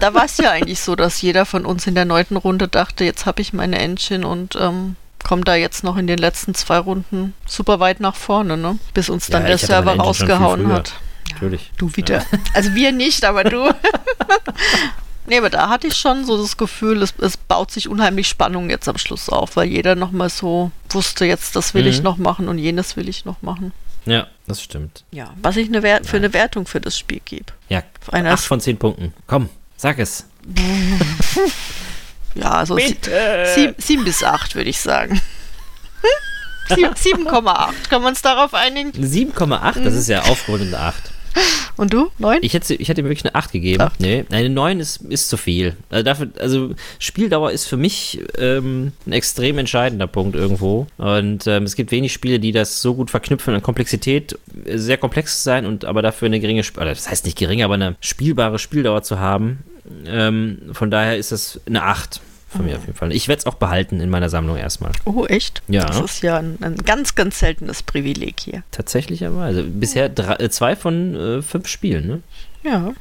[0.00, 3.04] da war es ja eigentlich so, dass jeder von uns in der neunten Runde dachte,
[3.04, 6.78] jetzt habe ich meine Engine und ähm, komme da jetzt noch in den letzten zwei
[6.78, 8.78] Runden super weit nach vorne, ne?
[8.94, 10.94] Bis uns dann ja, der Server rausgehauen hat.
[11.30, 11.70] Natürlich.
[11.76, 12.18] Du wieder.
[12.18, 12.24] Ja.
[12.54, 13.70] Also wir nicht, aber du.
[15.30, 18.68] Nee, aber da hatte ich schon so das Gefühl, es, es baut sich unheimlich Spannung
[18.68, 21.88] jetzt am Schluss auf, weil jeder nochmal so wusste, jetzt das will mhm.
[21.88, 23.72] ich noch machen und jenes will ich noch machen.
[24.06, 25.04] Ja, das stimmt.
[25.12, 27.52] Ja, was ich eine Wert für eine Wertung für das Spiel gebe.
[27.68, 29.14] Ja, einer acht von zehn Punkten.
[29.28, 30.26] Komm, sag es.
[32.34, 35.20] ja, also sieben, sieben bis acht würde ich sagen.
[36.68, 37.88] 7,8.
[37.88, 38.90] Können wir uns darauf einigen?
[38.90, 39.82] 7,8?
[39.82, 41.12] Das ist ja aufrundende 8.
[41.76, 42.10] Und du?
[42.18, 42.38] Neun?
[42.42, 43.80] Ich hätte, ich hätte ihm wirklich eine 8 gegeben.
[43.80, 44.00] Acht.
[44.00, 45.76] Nee, eine 9 ist, ist zu viel.
[45.88, 50.86] Also, dafür, also Spieldauer ist für mich ähm, ein extrem entscheidender Punkt irgendwo.
[50.98, 55.38] Und ähm, es gibt wenig Spiele, die das so gut verknüpfen an Komplexität, sehr komplex
[55.38, 58.58] zu sein und aber dafür eine geringe, oder das heißt nicht geringe, aber eine spielbare
[58.58, 59.60] Spieldauer zu haben.
[60.06, 63.12] Ähm, von daher ist das eine 8 von mir auf jeden Fall.
[63.12, 64.92] Ich werde es auch behalten in meiner Sammlung erstmal.
[65.04, 65.62] Oh, echt?
[65.68, 65.84] Ja.
[65.84, 68.62] Das ist ja ein, ein ganz, ganz seltenes Privileg hier.
[68.72, 69.62] Tatsächlicherweise.
[69.62, 72.22] Bisher drei, äh, zwei von äh, fünf Spielen, ne?
[72.64, 72.92] Ja.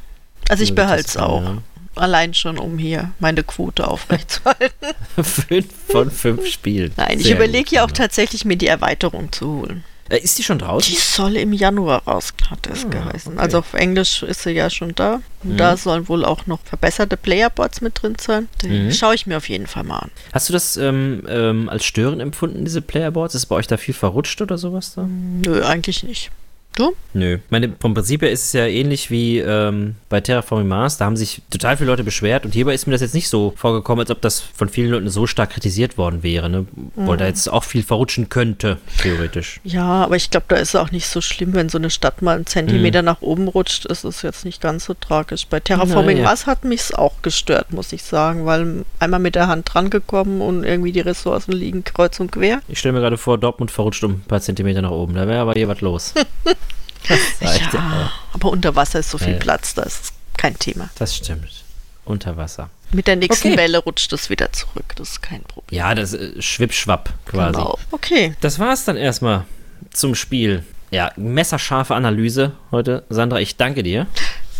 [0.49, 1.41] Also ich behalte es auch.
[1.41, 1.57] Ja.
[1.95, 4.87] Allein schon, um hier meine Quote aufrechtzuerhalten.
[5.23, 6.93] fünf von fünf Spielen.
[6.95, 9.83] Nein, Sehr ich überlege ja auch tatsächlich, mir die Erweiterung zu holen.
[10.09, 10.91] Äh, ist die schon draußen?
[10.91, 13.33] Die soll im Januar raus, hat es ah, geheißen.
[13.33, 13.41] Okay.
[13.41, 15.21] Also auf Englisch ist sie ja schon da.
[15.43, 15.57] Mhm.
[15.57, 18.49] Da sollen wohl auch noch verbesserte Playerboards mit drin sein.
[18.61, 18.91] Die mhm.
[18.91, 20.11] schaue ich mir auf jeden Fall mal an.
[20.33, 23.35] Hast du das ähm, ähm, als störend empfunden, diese Playerboards?
[23.35, 25.07] Ist bei euch da viel verrutscht oder sowas da?
[25.07, 26.31] Nö, eigentlich nicht.
[26.79, 26.95] Du?
[27.13, 27.39] Nö.
[27.49, 30.97] Meine, vom Prinzip her ist es ja ähnlich wie ähm, bei Terraforming Mars.
[30.97, 33.53] Da haben sich total viele Leute beschwert und hierbei ist mir das jetzt nicht so
[33.57, 36.61] vorgekommen, als ob das von vielen Leuten so stark kritisiert worden wäre, ne?
[36.61, 37.07] Mhm.
[37.07, 39.59] Weil da jetzt auch viel verrutschen könnte, theoretisch.
[39.65, 42.21] Ja, aber ich glaube, da ist es auch nicht so schlimm, wenn so eine Stadt
[42.21, 43.07] mal einen Zentimeter mhm.
[43.07, 45.47] nach oben rutscht, ist es jetzt nicht ganz so tragisch.
[45.47, 46.29] Bei Terraforming naja.
[46.29, 50.39] Mars hat mich es auch gestört, muss ich sagen, weil einmal mit der Hand drangekommen
[50.39, 52.61] und irgendwie die Ressourcen liegen kreuz und quer.
[52.69, 55.15] Ich stelle mir gerade vor, Dortmund verrutscht um ein paar Zentimeter nach oben.
[55.15, 56.13] Da wäre aber hier was los.
[57.41, 59.39] ja, aber unter Wasser ist so viel ja.
[59.39, 60.89] Platz, da ist kein Thema.
[60.95, 61.63] Das stimmt.
[62.05, 62.69] Unter Wasser.
[62.91, 63.57] Mit der nächsten okay.
[63.57, 65.77] Welle rutscht es wieder zurück, das ist kein Problem.
[65.77, 67.53] Ja, das äh, schwippschwapp quasi.
[67.53, 67.77] Genau.
[67.91, 68.35] Okay.
[68.41, 69.45] Das war es dann erstmal
[69.91, 70.63] zum Spiel.
[70.91, 73.03] Ja, messerscharfe Analyse heute.
[73.09, 74.07] Sandra, ich danke dir.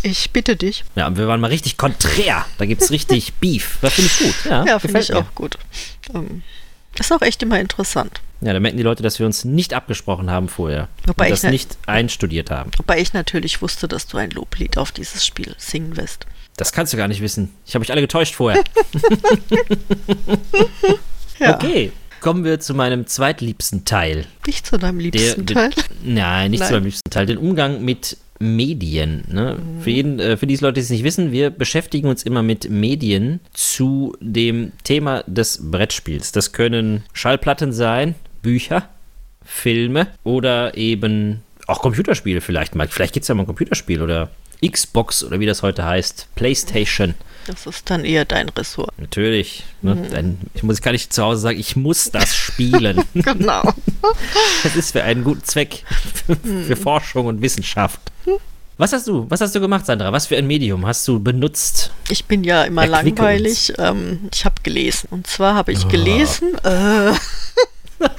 [0.04, 0.86] Ich bitte dich.
[0.96, 2.46] Ja, wir waren mal richtig konträr.
[2.58, 3.78] Da gibt es richtig Beef.
[3.82, 4.36] Das finde ich gut.
[4.46, 5.18] Ja, Ja, finde ich mir.
[5.18, 5.58] auch gut.
[6.14, 6.44] Ähm,
[7.00, 8.22] ist auch echt immer interessant.
[8.42, 10.88] Ja, da merken die Leute, dass wir uns nicht abgesprochen haben vorher.
[11.06, 12.72] Wobei und ich das ne- nicht einstudiert haben.
[12.78, 16.26] Wobei ich natürlich wusste, dass du ein Loblied auf dieses Spiel singen wirst.
[16.56, 17.54] Das kannst du gar nicht wissen.
[17.66, 18.64] Ich habe euch alle getäuscht vorher.
[21.40, 21.56] Ja.
[21.56, 24.26] Okay, kommen wir zu meinem zweitliebsten Teil.
[24.46, 25.70] Nicht zu deinem liebsten der, Teil.
[26.04, 26.68] Nein, nicht Nein.
[26.68, 27.26] zu meinem liebsten Teil.
[27.26, 29.26] Den Umgang mit Medien.
[29.28, 29.58] Ne?
[29.60, 29.82] Mhm.
[29.82, 32.70] Für, jeden, äh, für diese Leute, die es nicht wissen, wir beschäftigen uns immer mit
[32.70, 36.32] Medien zu dem Thema des Brettspiels.
[36.32, 38.88] Das können Schallplatten sein, Bücher,
[39.44, 42.88] Filme oder eben auch Computerspiele vielleicht mal.
[42.88, 44.30] Vielleicht gibt es ja mal ein Computerspiel oder
[44.66, 47.14] Xbox oder wie das heute heißt, Playstation.
[47.48, 48.92] Das ist dann eher dein Ressort.
[49.00, 49.64] Natürlich.
[49.82, 49.96] Ne?
[49.96, 50.10] Mhm.
[50.12, 53.04] Dann, ich muss gar nicht zu Hause sagen, ich muss das spielen.
[53.14, 53.64] Genau.
[54.64, 55.84] Das ist für einen guten Zweck,
[56.26, 58.00] für, für Forschung und Wissenschaft.
[58.78, 59.26] Was hast du?
[59.30, 60.12] Was hast du gemacht, Sandra?
[60.14, 61.92] Was für ein Medium hast du benutzt?
[62.10, 63.74] Ich bin ja immer Erquicke langweilig.
[63.78, 65.08] Ähm, ich habe gelesen.
[65.12, 65.88] Und zwar habe ich Ah.
[65.90, 66.56] gelesen.
[66.64, 67.12] Äh,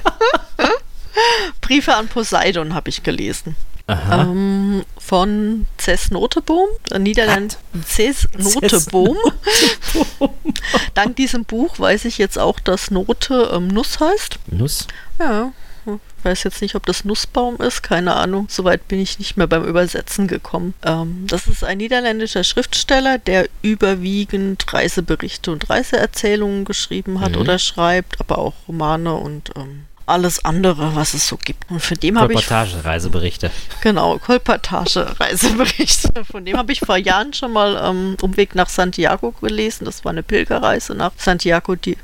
[1.61, 3.55] Briefe an Poseidon habe ich gelesen.
[4.11, 9.17] Ähm, von Cess Noteboom, Niederland Cess Noteboom.
[10.93, 14.39] Dank diesem Buch weiß ich jetzt auch, dass Note ähm, Nuss heißt.
[14.47, 14.87] Nuss?
[15.19, 15.51] Ja,
[16.23, 18.45] weiß jetzt nicht, ob das Nussbaum ist, keine Ahnung.
[18.49, 20.75] Soweit bin ich nicht mehr beim Übersetzen gekommen.
[20.85, 27.37] Ähm, das ist ein niederländischer Schriftsteller, der überwiegend Reiseberichte und Reiseerzählungen geschrieben hat Mhm.
[27.41, 31.69] oder schreibt, aber auch Romane und ähm, alles andere, was es so gibt.
[31.69, 33.51] Und von dem habe ich Reportage, Reiseberichte.
[33.81, 36.23] Genau, Kolportage, Reiseberichte.
[36.29, 39.85] Von dem habe ich vor Jahren schon mal ähm, Umweg nach Santiago gelesen.
[39.85, 41.97] Das war eine Pilgerreise nach Santiago di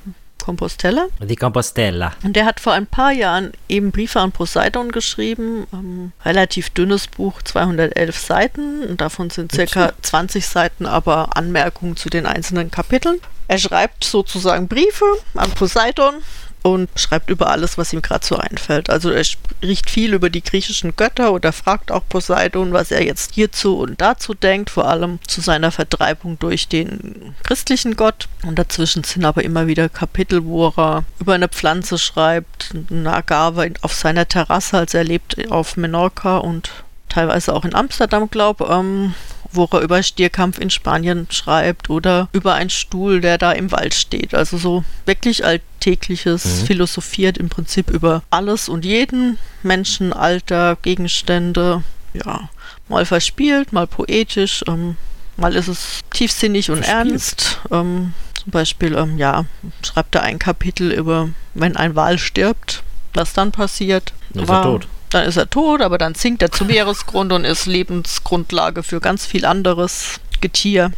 [0.48, 1.08] Compostela.
[1.22, 2.14] Die Compostela.
[2.24, 5.68] Und der hat vor ein paar Jahren eben Briefe an Poseidon geschrieben.
[5.74, 8.84] Ähm, relativ dünnes Buch, 211 Seiten.
[8.84, 13.20] Und davon sind circa 20 Seiten aber Anmerkungen zu den einzelnen Kapiteln.
[13.50, 16.16] Er schreibt sozusagen Briefe an Poseidon
[16.64, 18.90] und schreibt über alles, was ihm gerade so einfällt.
[18.90, 23.36] Also er spricht viel über die griechischen Götter oder fragt auch Poseidon, was er jetzt
[23.36, 28.28] hierzu und dazu denkt, vor allem zu seiner Vertreibung durch den christlichen Gott.
[28.44, 33.72] Und dazwischen sind aber immer wieder Kapitel, wo er über eine Pflanze schreibt, eine Agave
[33.82, 36.72] auf seiner Terrasse, als er lebt auf Menorca und
[37.10, 39.14] teilweise auch in Amsterdam, glaube ähm,
[39.52, 43.94] wo er über Stierkampf in Spanien schreibt oder über einen Stuhl, der da im Wald
[43.94, 44.34] steht.
[44.34, 46.66] Also so wirklich alltägliches, Mhm.
[46.66, 51.84] philosophiert im Prinzip über alles und jeden Menschen, Alter, Gegenstände.
[52.14, 52.50] Ja,
[52.90, 54.96] mal verspielt, mal poetisch, ähm,
[55.36, 57.12] mal ist es tiefsinnig und Verspielt.
[57.12, 57.60] ernst.
[57.72, 59.46] Ähm, zum Beispiel, ähm, ja,
[59.86, 62.84] schreibt er ein Kapitel über, wenn ein Wal stirbt,
[63.14, 64.14] was dann passiert.
[64.34, 64.88] Ist er tot.
[65.18, 69.26] Dann ist er tot, aber dann sinkt er zum Meeresgrund und ist Lebensgrundlage für ganz
[69.26, 70.92] viel anderes Getier.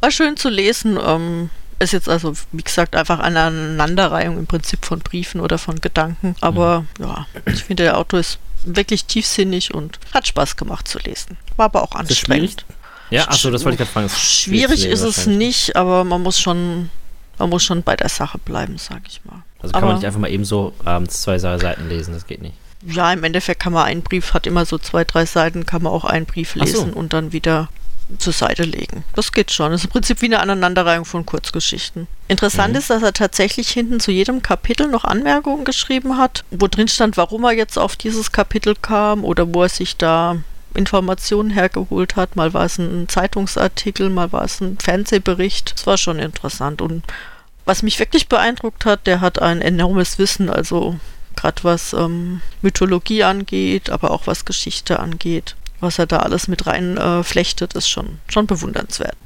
[0.00, 0.98] War schön zu lesen.
[1.00, 5.80] Ähm, ist jetzt also, wie gesagt, einfach eine Aneinanderreihung im Prinzip von Briefen oder von
[5.80, 6.34] Gedanken.
[6.40, 11.38] Aber ja, ich finde, der Autor ist wirklich tiefsinnig und hat Spaß gemacht zu lesen.
[11.56, 12.64] War aber auch anstrengend.
[13.10, 14.08] Ja, achso, das wollte ich gerade fragen.
[14.08, 16.90] Schwierig ist es nicht, aber man muss schon,
[17.38, 19.44] man muss schon bei der Sache bleiben, sage ich mal.
[19.60, 22.42] Also kann aber- man nicht einfach mal eben so abends zwei Seiten lesen, das geht
[22.42, 22.56] nicht.
[22.86, 25.92] Ja, im Endeffekt kann man einen Brief, hat immer so zwei, drei Seiten, kann man
[25.92, 26.78] auch einen Brief Ach so.
[26.78, 27.68] lesen und dann wieder
[28.18, 29.04] zur Seite legen.
[29.14, 29.70] Das geht schon.
[29.70, 32.08] Das ist im Prinzip wie eine Aneinanderreihung von Kurzgeschichten.
[32.26, 32.78] Interessant Mhm.
[32.80, 37.16] ist, dass er tatsächlich hinten zu jedem Kapitel noch Anmerkungen geschrieben hat, wo drin stand,
[37.16, 40.38] warum er jetzt auf dieses Kapitel kam oder wo er sich da
[40.74, 42.34] Informationen hergeholt hat.
[42.34, 45.74] Mal war es ein Zeitungsartikel, mal war es ein Fernsehbericht.
[45.76, 46.82] Das war schon interessant.
[46.82, 47.04] Und
[47.64, 50.98] was mich wirklich beeindruckt hat, der hat ein enormes Wissen, also
[51.36, 55.56] gerade was ähm, Mythologie angeht, aber auch was Geschichte angeht.
[55.80, 59.16] Was er da alles mit rein äh, flechtet, ist schon, schon bewundernswert.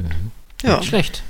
[0.62, 1.22] Ja, Nicht schlecht.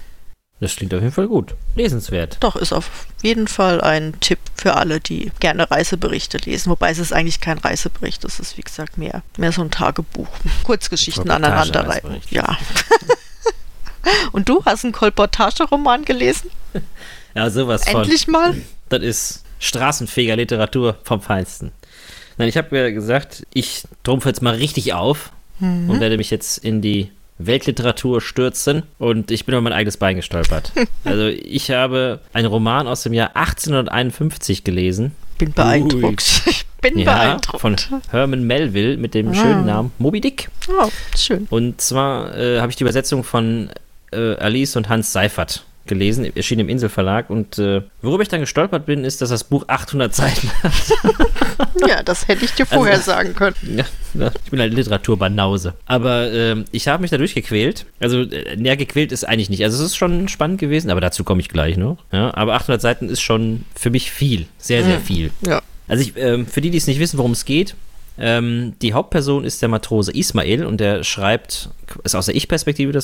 [0.60, 1.54] Das klingt auf jeden Fall gut.
[1.74, 2.38] Lesenswert.
[2.40, 6.70] doch, ist auf jeden Fall ein Tipp für alle, die gerne Reiseberichte lesen.
[6.70, 10.28] Wobei es ist eigentlich kein Reisebericht, es ist wie gesagt mehr, mehr so ein Tagebuch.
[10.62, 12.20] Kurzgeschichten aneinanderreihen.
[12.30, 12.56] Ja.
[14.32, 16.50] Und du hast einen Kolportageroman gelesen?
[17.36, 18.02] Ja, sowas von.
[18.02, 18.54] Endlich mal?
[18.90, 21.72] Das ist straßenfähiger Literatur vom Feinsten.
[22.36, 25.88] Nein, ich habe ja gesagt, ich trumpfe jetzt mal richtig auf Mhm.
[25.88, 30.16] und werde mich jetzt in die Weltliteratur stürzen und ich bin über mein eigenes Bein
[30.16, 30.72] gestolpert.
[31.04, 35.12] also ich habe einen Roman aus dem Jahr 1851 gelesen.
[35.38, 36.42] Bin beeindruckt.
[36.84, 37.60] Ich bin Ja, beeindruckt.
[37.62, 37.76] von
[38.10, 39.34] Herman Melville mit dem Ah.
[39.34, 40.50] schönen Namen Moby Dick.
[40.68, 41.46] Oh, schön.
[41.48, 43.70] Und zwar äh, habe ich die Übersetzung von
[44.12, 47.30] äh, Alice und Hans Seifert gelesen, erschien im Inselverlag.
[47.30, 50.72] Und äh, worüber ich dann gestolpert bin, ist, dass das Buch 800 Seiten hat.
[51.86, 53.54] Ja, das hätte ich dir vorher also, sagen können.
[53.76, 55.74] Ja, ja, ich bin eine Literaturbanause.
[55.86, 57.86] Aber ähm, ich habe mich da durchgequält.
[58.00, 59.62] Also, äh, näher gequält ist eigentlich nicht.
[59.62, 61.98] Also, es ist schon spannend gewesen, aber dazu komme ich gleich noch.
[62.12, 64.46] Ja, aber 800 Seiten ist schon für mich viel.
[64.58, 65.02] Sehr, sehr mhm.
[65.02, 65.30] viel.
[65.46, 65.62] Ja.
[65.86, 67.76] Also, ich, ähm, für die, die es nicht wissen, worum es geht,
[68.16, 71.70] ähm, die Hauptperson ist der Matrose Ismail und der schreibt,
[72.04, 72.96] ist aus der Ich-Perspektive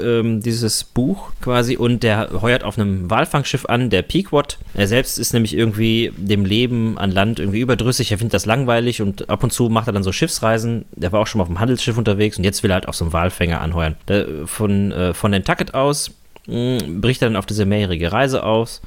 [0.00, 4.58] ähm, dieses Buch quasi und der heuert auf einem Walfangschiff an, der Pequod.
[4.74, 9.02] Er selbst ist nämlich irgendwie dem Leben an Land irgendwie überdrüssig, er findet das langweilig
[9.02, 10.84] und ab und zu macht er dann so Schiffsreisen.
[10.92, 12.94] Der war auch schon mal auf einem Handelsschiff unterwegs und jetzt will er halt auf
[12.94, 13.96] so einem Walfänger anheuern.
[14.06, 16.12] Der, von, äh, von Nantucket aus
[16.46, 18.80] mh, bricht er dann auf diese mehrjährige Reise aus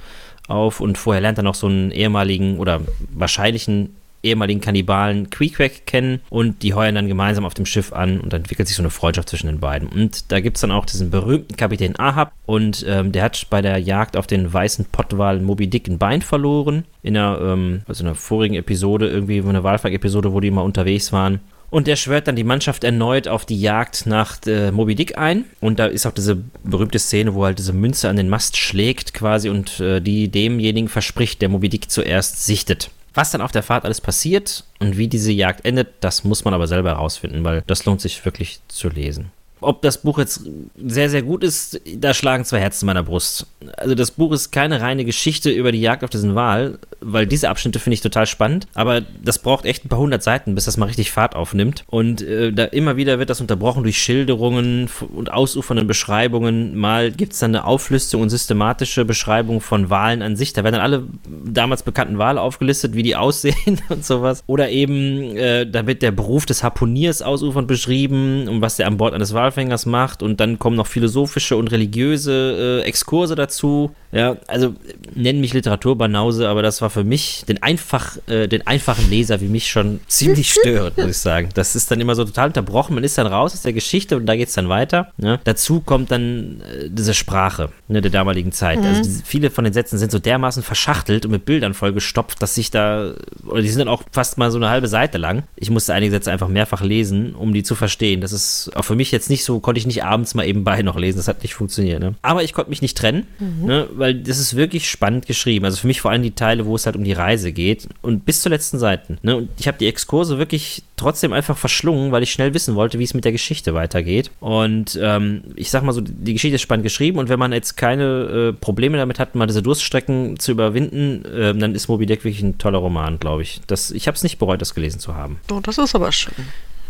[0.47, 2.81] auf und vorher lernt er noch so einen ehemaligen oder
[3.13, 3.95] wahrscheinlichen
[4.25, 8.41] ehemaligen Kannibalen Queequeg kennen und die heuern dann gemeinsam auf dem Schiff an und dann
[8.41, 9.87] entwickelt sich so eine Freundschaft zwischen den beiden.
[9.87, 13.61] Und da gibt es dann auch diesen berühmten Kapitän Ahab und ähm, der hat bei
[13.61, 16.85] der Jagd auf den weißen Pottwal Moby Dick ein Bein verloren.
[17.01, 21.13] In einer, ähm, also in einer vorigen Episode, irgendwie eine Walfang-Episode, wo die mal unterwegs
[21.13, 21.39] waren.
[21.69, 25.45] Und der schwört dann die Mannschaft erneut auf die Jagd nach äh, Moby Dick ein.
[25.59, 29.13] Und da ist auch diese berühmte Szene, wo halt diese Münze an den Mast schlägt
[29.13, 32.91] quasi und äh, die demjenigen verspricht, der Moby Dick zuerst sichtet.
[33.15, 36.53] Was dann auf der Fahrt alles passiert und wie diese Jagd endet, das muss man
[36.53, 39.31] aber selber herausfinden, weil das lohnt sich wirklich zu lesen
[39.65, 40.41] ob das Buch jetzt
[40.75, 43.47] sehr, sehr gut ist, da schlagen zwei Herzen in meiner Brust.
[43.77, 47.49] Also das Buch ist keine reine Geschichte über die Jagd auf diesen Wal, weil diese
[47.49, 50.77] Abschnitte finde ich total spannend, aber das braucht echt ein paar hundert Seiten, bis das
[50.77, 51.83] mal richtig Fahrt aufnimmt.
[51.87, 56.75] Und äh, da immer wieder wird das unterbrochen durch Schilderungen und ausufernden Beschreibungen.
[56.75, 60.53] Mal gibt es dann eine Auflistung und systematische Beschreibung von Wahlen an sich.
[60.53, 61.03] Da werden dann alle
[61.45, 64.43] damals bekannten Wale aufgelistet, wie die aussehen und sowas.
[64.45, 68.97] Oder eben, äh, da wird der Beruf des Harpuniers ausufernd beschrieben und was der an
[68.97, 73.95] Bord eines Wals Walfängers macht und dann kommen noch philosophische und religiöse äh, Exkurse dazu.
[74.15, 74.73] Ja, also
[75.13, 79.49] nennen mich Literaturbanause, aber das war für mich den, einfach, äh, den einfachen Leser wie
[79.49, 81.49] mich schon ziemlich störend, muss ich sagen.
[81.53, 82.95] Das ist dann immer so total unterbrochen.
[82.95, 85.11] Man ist dann raus aus der Geschichte und da geht es dann weiter.
[85.17, 85.41] Ne?
[85.43, 88.77] Dazu kommt dann äh, diese Sprache ne, der damaligen Zeit.
[88.77, 88.95] Also mhm.
[88.95, 92.55] Also die, viele von den Sätzen sind so dermaßen verschachtelt und mit Bildern vollgestopft, dass
[92.55, 93.13] sich da,
[93.45, 95.43] oder die sind dann auch fast mal so eine halbe Seite lang.
[95.57, 98.21] Ich musste einige Sätze einfach mehrfach lesen, um die zu verstehen.
[98.21, 100.81] Das ist auch für mich jetzt nicht so, konnte ich nicht abends mal eben bei
[100.83, 101.17] noch lesen.
[101.17, 101.99] Das hat nicht funktioniert.
[101.99, 102.15] Ne?
[102.21, 103.65] Aber ich konnte mich nicht trennen, mhm.
[103.65, 105.65] ne, weil das ist wirklich spannend geschrieben.
[105.65, 108.25] Also für mich vor allem die Teile, wo es halt um die Reise geht und
[108.25, 109.17] bis zur letzten Seite.
[109.21, 109.35] Ne?
[109.35, 113.03] Und ich habe die Exkurse wirklich trotzdem einfach verschlungen, weil ich schnell wissen wollte, wie
[113.03, 114.31] es mit der Geschichte weitergeht.
[114.39, 117.75] Und ähm, ich sag mal so, die Geschichte ist spannend geschrieben und wenn man jetzt
[117.77, 118.03] keine
[118.49, 122.43] äh, Probleme damit hat, mal diese Durststrecken zu überwinden, äh, dann ist Moby Dick wirklich
[122.43, 123.61] ein toller Roman, glaube ich.
[123.67, 125.39] Das, ich habe es nicht bereut, das gelesen zu haben.
[125.51, 126.33] Oh, das ist aber schön.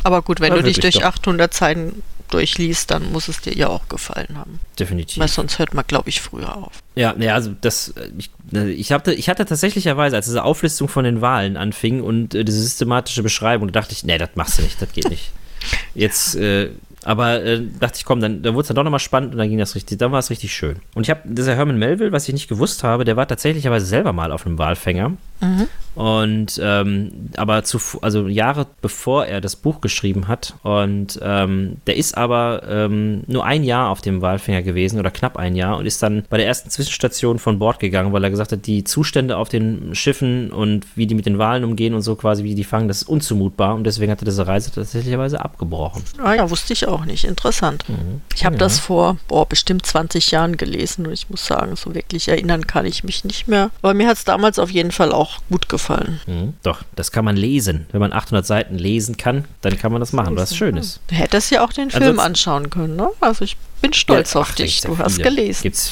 [0.04, 1.04] Aber gut, wenn ja, du dich durch doch.
[1.04, 4.60] 800 Seiten durchliest, dann muss es dir ja auch gefallen haben.
[4.80, 5.20] Definitiv.
[5.20, 6.84] Weil sonst hört man, glaube ich, früher auf.
[6.96, 11.04] Ja, ne, also das, ich, ne, ich, hatte, ich hatte tatsächlicherweise, als diese Auflistung von
[11.04, 14.82] den Wahlen anfing und äh, diese systematische Beschreibung, dachte ich, nee, das machst du nicht,
[14.82, 15.32] das geht nicht.
[15.96, 16.70] Jetzt, äh,
[17.06, 19.48] aber äh, dachte ich, komm, dann, dann wurde es dann doch nochmal spannend und dann
[19.48, 20.78] ging das richtig, dann war es richtig schön.
[20.96, 24.12] Und ich habe, dieser Herman Melville, was ich nicht gewusst habe, der war tatsächlicherweise selber
[24.12, 25.14] mal auf einem Walfänger.
[25.42, 25.68] Mhm.
[25.96, 30.56] Und ähm, aber zu, also Jahre bevor er das Buch geschrieben hat.
[30.64, 35.38] Und ähm, der ist aber ähm, nur ein Jahr auf dem Walfänger gewesen oder knapp
[35.38, 38.52] ein Jahr und ist dann bei der ersten Zwischenstation von Bord gegangen, weil er gesagt
[38.52, 42.16] hat, die Zustände auf den Schiffen und wie die mit den Walen umgehen und so
[42.16, 43.76] quasi, wie die fangen, das ist unzumutbar.
[43.76, 46.04] Und deswegen hat er diese Reise tatsächlicherweise abgebrochen.
[46.22, 47.26] Ah ja, wusste ich auch nicht.
[47.26, 47.84] Interessant.
[47.90, 48.22] Mhm.
[48.34, 48.60] Ich habe ja.
[48.60, 52.86] das vor boah, bestimmt 20 Jahren gelesen und ich muss sagen, so wirklich erinnern kann
[52.86, 53.72] ich mich nicht mehr.
[53.82, 56.22] Aber mir hat es damals auf jeden Fall auch gut gefallen.
[56.28, 56.54] Mhm.
[56.64, 57.88] Doch, das kann man lesen.
[57.92, 61.02] Wenn man 800 Seiten lesen kann, dann kann man das machen, was Schönes.
[61.08, 63.10] Du hättest ja auch den Film anschauen können, ne?
[63.20, 64.82] Also ich bin stolz ja, auf ach, dich.
[64.82, 65.64] Du hast gelesen.
[65.64, 65.92] Gibt's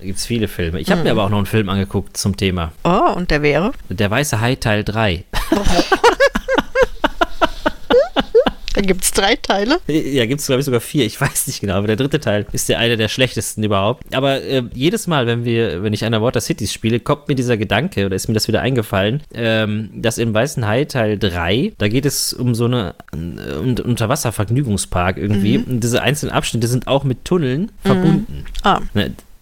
[0.00, 0.80] gibt es viele Filme.
[0.80, 1.04] Ich habe mhm.
[1.04, 2.72] mir aber auch noch einen Film angeguckt zum Thema.
[2.84, 3.72] Oh, und der wäre?
[3.88, 5.24] Der Weiße Hai Teil 3.
[8.80, 9.78] Da gibt es drei Teile?
[9.88, 11.04] Ja, gibt es glaube ich sogar vier.
[11.04, 14.14] Ich weiß nicht genau, aber der dritte Teil ist der einer der schlechtesten überhaupt.
[14.14, 18.06] Aber äh, jedes Mal, wenn wir, wenn ich Underwater Cities spiele, kommt mir dieser Gedanke
[18.06, 22.06] oder ist mir das wieder eingefallen, ähm, dass im Weißen Hai Teil 3, da geht
[22.06, 25.58] es um so eine äh, um, Unterwasservergnügungspark irgendwie.
[25.58, 25.64] Mhm.
[25.64, 27.68] Und diese einzelnen Abschnitte sind auch mit Tunneln mhm.
[27.82, 28.44] verbunden.
[28.62, 28.80] Ah.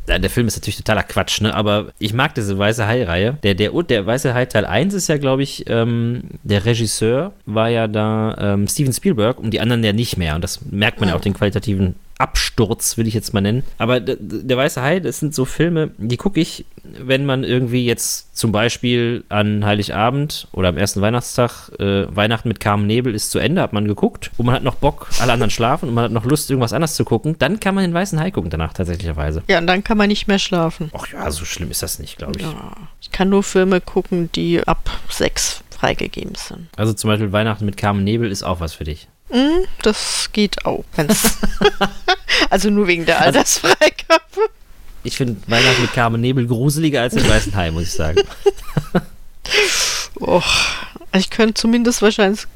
[0.08, 1.54] Der Film ist natürlich totaler Quatsch, ne?
[1.54, 3.38] Aber ich mag diese Weiße Hai-Reihe.
[3.42, 7.68] Der, der, der Weiße Hai Teil 1 ist ja, glaube ich, ähm, der Regisseur war
[7.68, 10.34] ja da ähm, Steven Spielberg und die anderen ja nicht mehr.
[10.34, 13.62] Und das merkt man ja auch den qualitativen Absturz, will ich jetzt mal nennen.
[13.78, 18.36] Aber der Weiße Hai, das sind so Filme, die gucke ich, wenn man irgendwie jetzt
[18.36, 23.38] zum Beispiel an Heiligabend oder am ersten Weihnachtstag, äh, Weihnachten mit Carmen Nebel ist zu
[23.38, 26.12] Ende, hat man geguckt und man hat noch Bock, alle anderen schlafen und man hat
[26.12, 29.42] noch Lust, irgendwas anderes zu gucken, dann kann man den Weißen Hai gucken danach tatsächlicherweise.
[29.48, 30.90] Ja, und dann kann man nicht mehr schlafen.
[30.94, 32.42] Ach ja, so schlimm ist das nicht, glaube ich.
[32.42, 36.68] Ja, ich kann nur Filme gucken, die ab sechs freigegeben sind.
[36.76, 39.08] Also zum Beispiel Weihnachten mit Carmen Nebel ist auch was für dich.
[39.30, 40.84] Mm, das geht auch.
[42.50, 44.50] also nur wegen der Altersfreigabe.
[45.04, 48.22] Ich finde Weihnachten mit Carmen Nebel gruseliger als im Weißen Hai, muss ich sagen.
[50.20, 50.44] Och,
[51.14, 52.46] ich könnte zumindest wahrscheinlich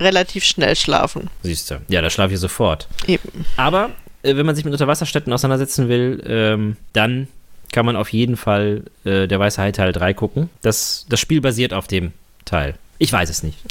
[0.00, 1.30] relativ schnell schlafen.
[1.42, 1.80] Siehst du.
[1.88, 2.88] Ja, da schlafe ich sofort.
[3.06, 3.44] Eben.
[3.56, 3.90] Aber
[4.22, 7.28] äh, wenn man sich mit Unterwasserstädten auseinandersetzen will, ähm, dann
[7.72, 10.50] kann man auf jeden Fall äh, der Weiße Hai Teil 3 gucken.
[10.62, 12.12] Das, das Spiel basiert auf dem
[12.44, 12.74] Teil.
[13.02, 13.58] Ich weiß es nicht.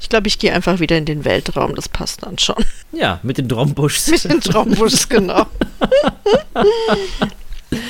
[0.00, 1.74] Ich glaube, ich gehe einfach wieder in den Weltraum.
[1.74, 2.64] Das passt dann schon.
[2.92, 4.06] Ja, mit den Drombuschs.
[4.06, 5.46] Mit den Traumbus, genau.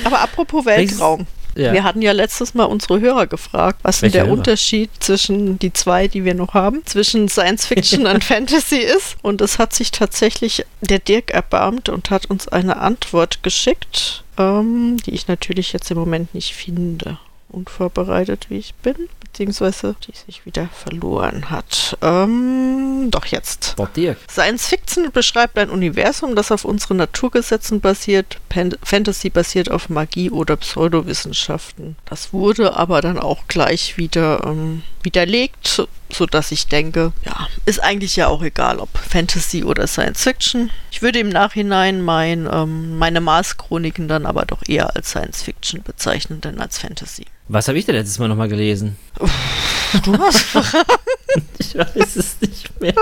[0.03, 1.27] Aber apropos Weltraum.
[1.55, 1.73] Ja.
[1.73, 4.33] Wir hatten ja letztes Mal unsere Hörer gefragt, was denn der Hörer?
[4.33, 9.17] Unterschied zwischen die zwei, die wir noch haben, zwischen Science Fiction und Fantasy ist.
[9.21, 14.97] Und es hat sich tatsächlich der Dirk erbarmt und hat uns eine Antwort geschickt, ähm,
[15.05, 17.19] die ich natürlich jetzt im Moment nicht finde.
[17.49, 21.97] Unvorbereitet wie ich bin, beziehungsweise die sich wieder verloren hat.
[22.01, 23.75] Ähm, doch jetzt.
[23.77, 24.17] Boah, Dirk.
[24.29, 28.37] Science Fiction beschreibt ein Universum, das auf unseren Naturgesetzen basiert.
[28.49, 31.95] Pan Fantasy basiert auf Magie oder Pseudowissenschaften.
[32.05, 38.15] Das wurde aber dann auch gleich wieder ähm, widerlegt, sodass ich denke, ja, ist eigentlich
[38.15, 40.69] ja auch egal, ob Fantasy oder Science Fiction.
[40.91, 45.83] Ich würde im Nachhinein mein, ähm, meine Mars-Chroniken dann aber doch eher als Science Fiction
[45.83, 47.25] bezeichnen, denn als Fantasy.
[47.47, 48.97] Was habe ich denn letztes Mal nochmal gelesen?
[50.03, 50.45] Du hast
[51.57, 52.93] Ich weiß es nicht mehr.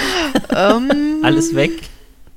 [0.50, 1.72] ähm, Alles weg.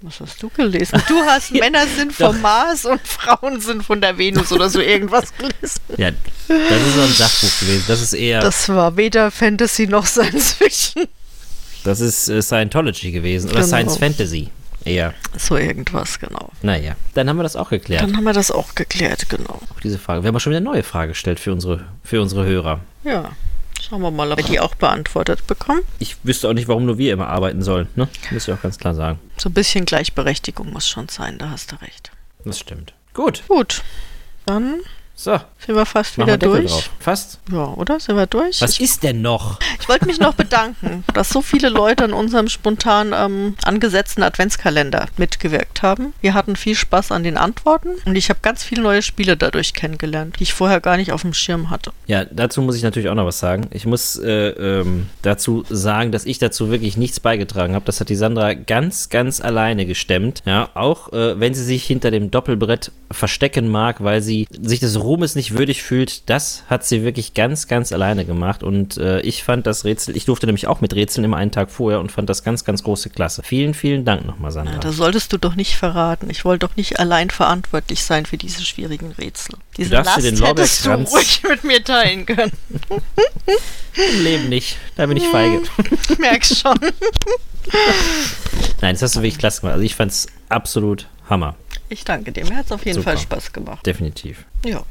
[0.02, 1.02] Was hast du gelesen?
[1.08, 5.34] Du hast Männer sind vom Mars und Frauen sind von der Venus oder so irgendwas
[5.36, 5.82] gelesen.
[5.98, 6.12] Ja,
[6.48, 7.84] das ist so ein Sachbuch gewesen.
[7.88, 11.06] Das ist eher, das, Das war weder Fantasy noch Science Fiction.
[12.00, 13.48] ist äh, Scientology gewesen.
[13.50, 13.68] Oder Genau.
[13.68, 14.50] Science Fantasy.
[14.86, 15.14] Eher.
[15.38, 16.50] So irgendwas, genau.
[16.62, 18.02] Naja, dann haben wir das auch geklärt.
[18.02, 19.60] Dann haben wir das auch geklärt, genau.
[19.76, 20.24] Auch diese Frage.
[20.24, 22.80] Wir haben auch schon wieder eine neue Frage gestellt für unsere, für unsere Hörer.
[23.04, 23.32] Ja.
[23.82, 25.82] Schauen wir mal, ob wir die auch beantwortet bekommen.
[26.00, 27.88] Ich wüsste auch nicht, warum nur wir immer arbeiten sollen.
[27.96, 28.08] Ne?
[28.32, 29.20] Muss ich auch ganz klar sagen.
[29.38, 32.12] So ein bisschen Gleichberechtigung muss schon sein, da hast du recht.
[32.46, 32.94] Das stimmt.
[33.14, 33.44] Gut.
[33.48, 33.84] Gut.
[34.46, 34.82] Dann
[35.16, 36.72] So, sind wir fast machen wieder durch.
[36.72, 36.90] drauf.
[37.00, 37.40] Fast.
[37.52, 38.00] Ja, oder?
[38.00, 38.62] Sind wir durch?
[38.62, 39.60] Was Ich, ist denn noch?
[39.80, 45.08] ich wollte mich noch bedanken, dass so viele Leute an unserem spontan ähm, angesetzten Adventskalender
[45.18, 46.14] mitgewirkt haben.
[46.22, 49.74] Wir hatten viel Spaß an den Antworten und ich habe ganz viele neue Spiele dadurch
[49.74, 51.92] kennengelernt, die ich vorher gar nicht auf dem Schirm hatte.
[52.08, 53.68] Ja, dazu muss ich natürlich auch noch was sagen.
[53.72, 57.86] Ich muss äh, ähm, dazu sagen, dass ich dazu wirklich nichts beigetragen habe.
[57.86, 60.42] Das hat die Sandra ganz, ganz alleine gestemmt.
[60.46, 65.00] Ja, auch äh, wenn sie sich hinter dem Doppelbrett verstecken mag, weil sie sich des
[65.00, 68.64] Ruhmes nicht würdig fühlt, das hat sie wirklich ganz, ganz alleine gemacht.
[68.64, 71.72] Und äh, ich fand das Rätsel, ich durfte nämlich auch mit Rätseln immer einen Tag
[71.72, 73.44] vorher und fand das ganz, ganz große Klasse.
[73.44, 74.74] Vielen, vielen Dank nochmal, Sandra.
[74.74, 76.30] Ja, das solltest du doch nicht verraten.
[76.30, 79.56] Ich wollte doch nicht allein verantwortlich sein für diese schwierigen Rätsel.
[79.78, 82.52] Diese Last den hättest du ruhig mit mir teilen können.
[82.90, 84.78] Im Leben nicht.
[84.96, 85.62] Da bin ich feige.
[86.20, 86.80] Merkst schon.
[88.82, 89.74] Nein, das hast du wirklich klasse gemacht.
[89.74, 91.56] Also ich fand es absolut Hammer.
[91.90, 92.46] Ich danke dir.
[92.46, 93.12] Mir hat es auf jeden Super.
[93.12, 93.86] Fall Spaß gemacht.
[93.86, 94.46] Definitiv.
[94.66, 94.84] Ja.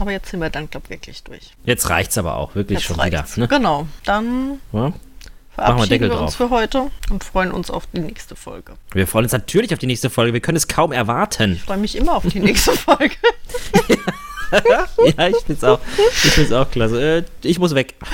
[0.00, 1.52] Aber jetzt sind wir dann, glaube ich, wirklich durch.
[1.64, 3.36] Jetzt reicht's aber auch, wirklich Jetzt schon reicht's.
[3.36, 3.46] wieder.
[3.46, 3.48] Ne?
[3.48, 3.86] Genau.
[4.04, 4.92] Dann Ja?
[5.54, 6.48] verabschieden Deckel wir uns drauf.
[6.48, 8.72] für heute und freuen uns auf die nächste Folge.
[8.92, 10.32] Wir freuen uns natürlich auf die nächste Folge.
[10.32, 11.52] Wir können es kaum erwarten.
[11.54, 13.14] Ich freue mich immer auf die nächste Folge.
[14.70, 14.86] ja,
[15.28, 15.78] ich find's auch,
[16.24, 17.18] ich find's auch klasse.
[17.18, 17.94] Äh, ich muss weg.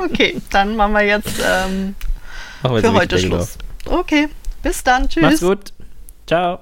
[0.00, 1.94] Okay, dann machen wir jetzt ähm,
[2.62, 3.58] Machen wir jetzt für wirklich heute Schluss.
[3.86, 4.28] Okay,
[4.62, 5.02] bis dann.
[5.02, 5.10] drauf.
[5.10, 5.22] Tschüss.
[5.22, 5.72] Macht's gut.
[6.26, 6.58] Ciao.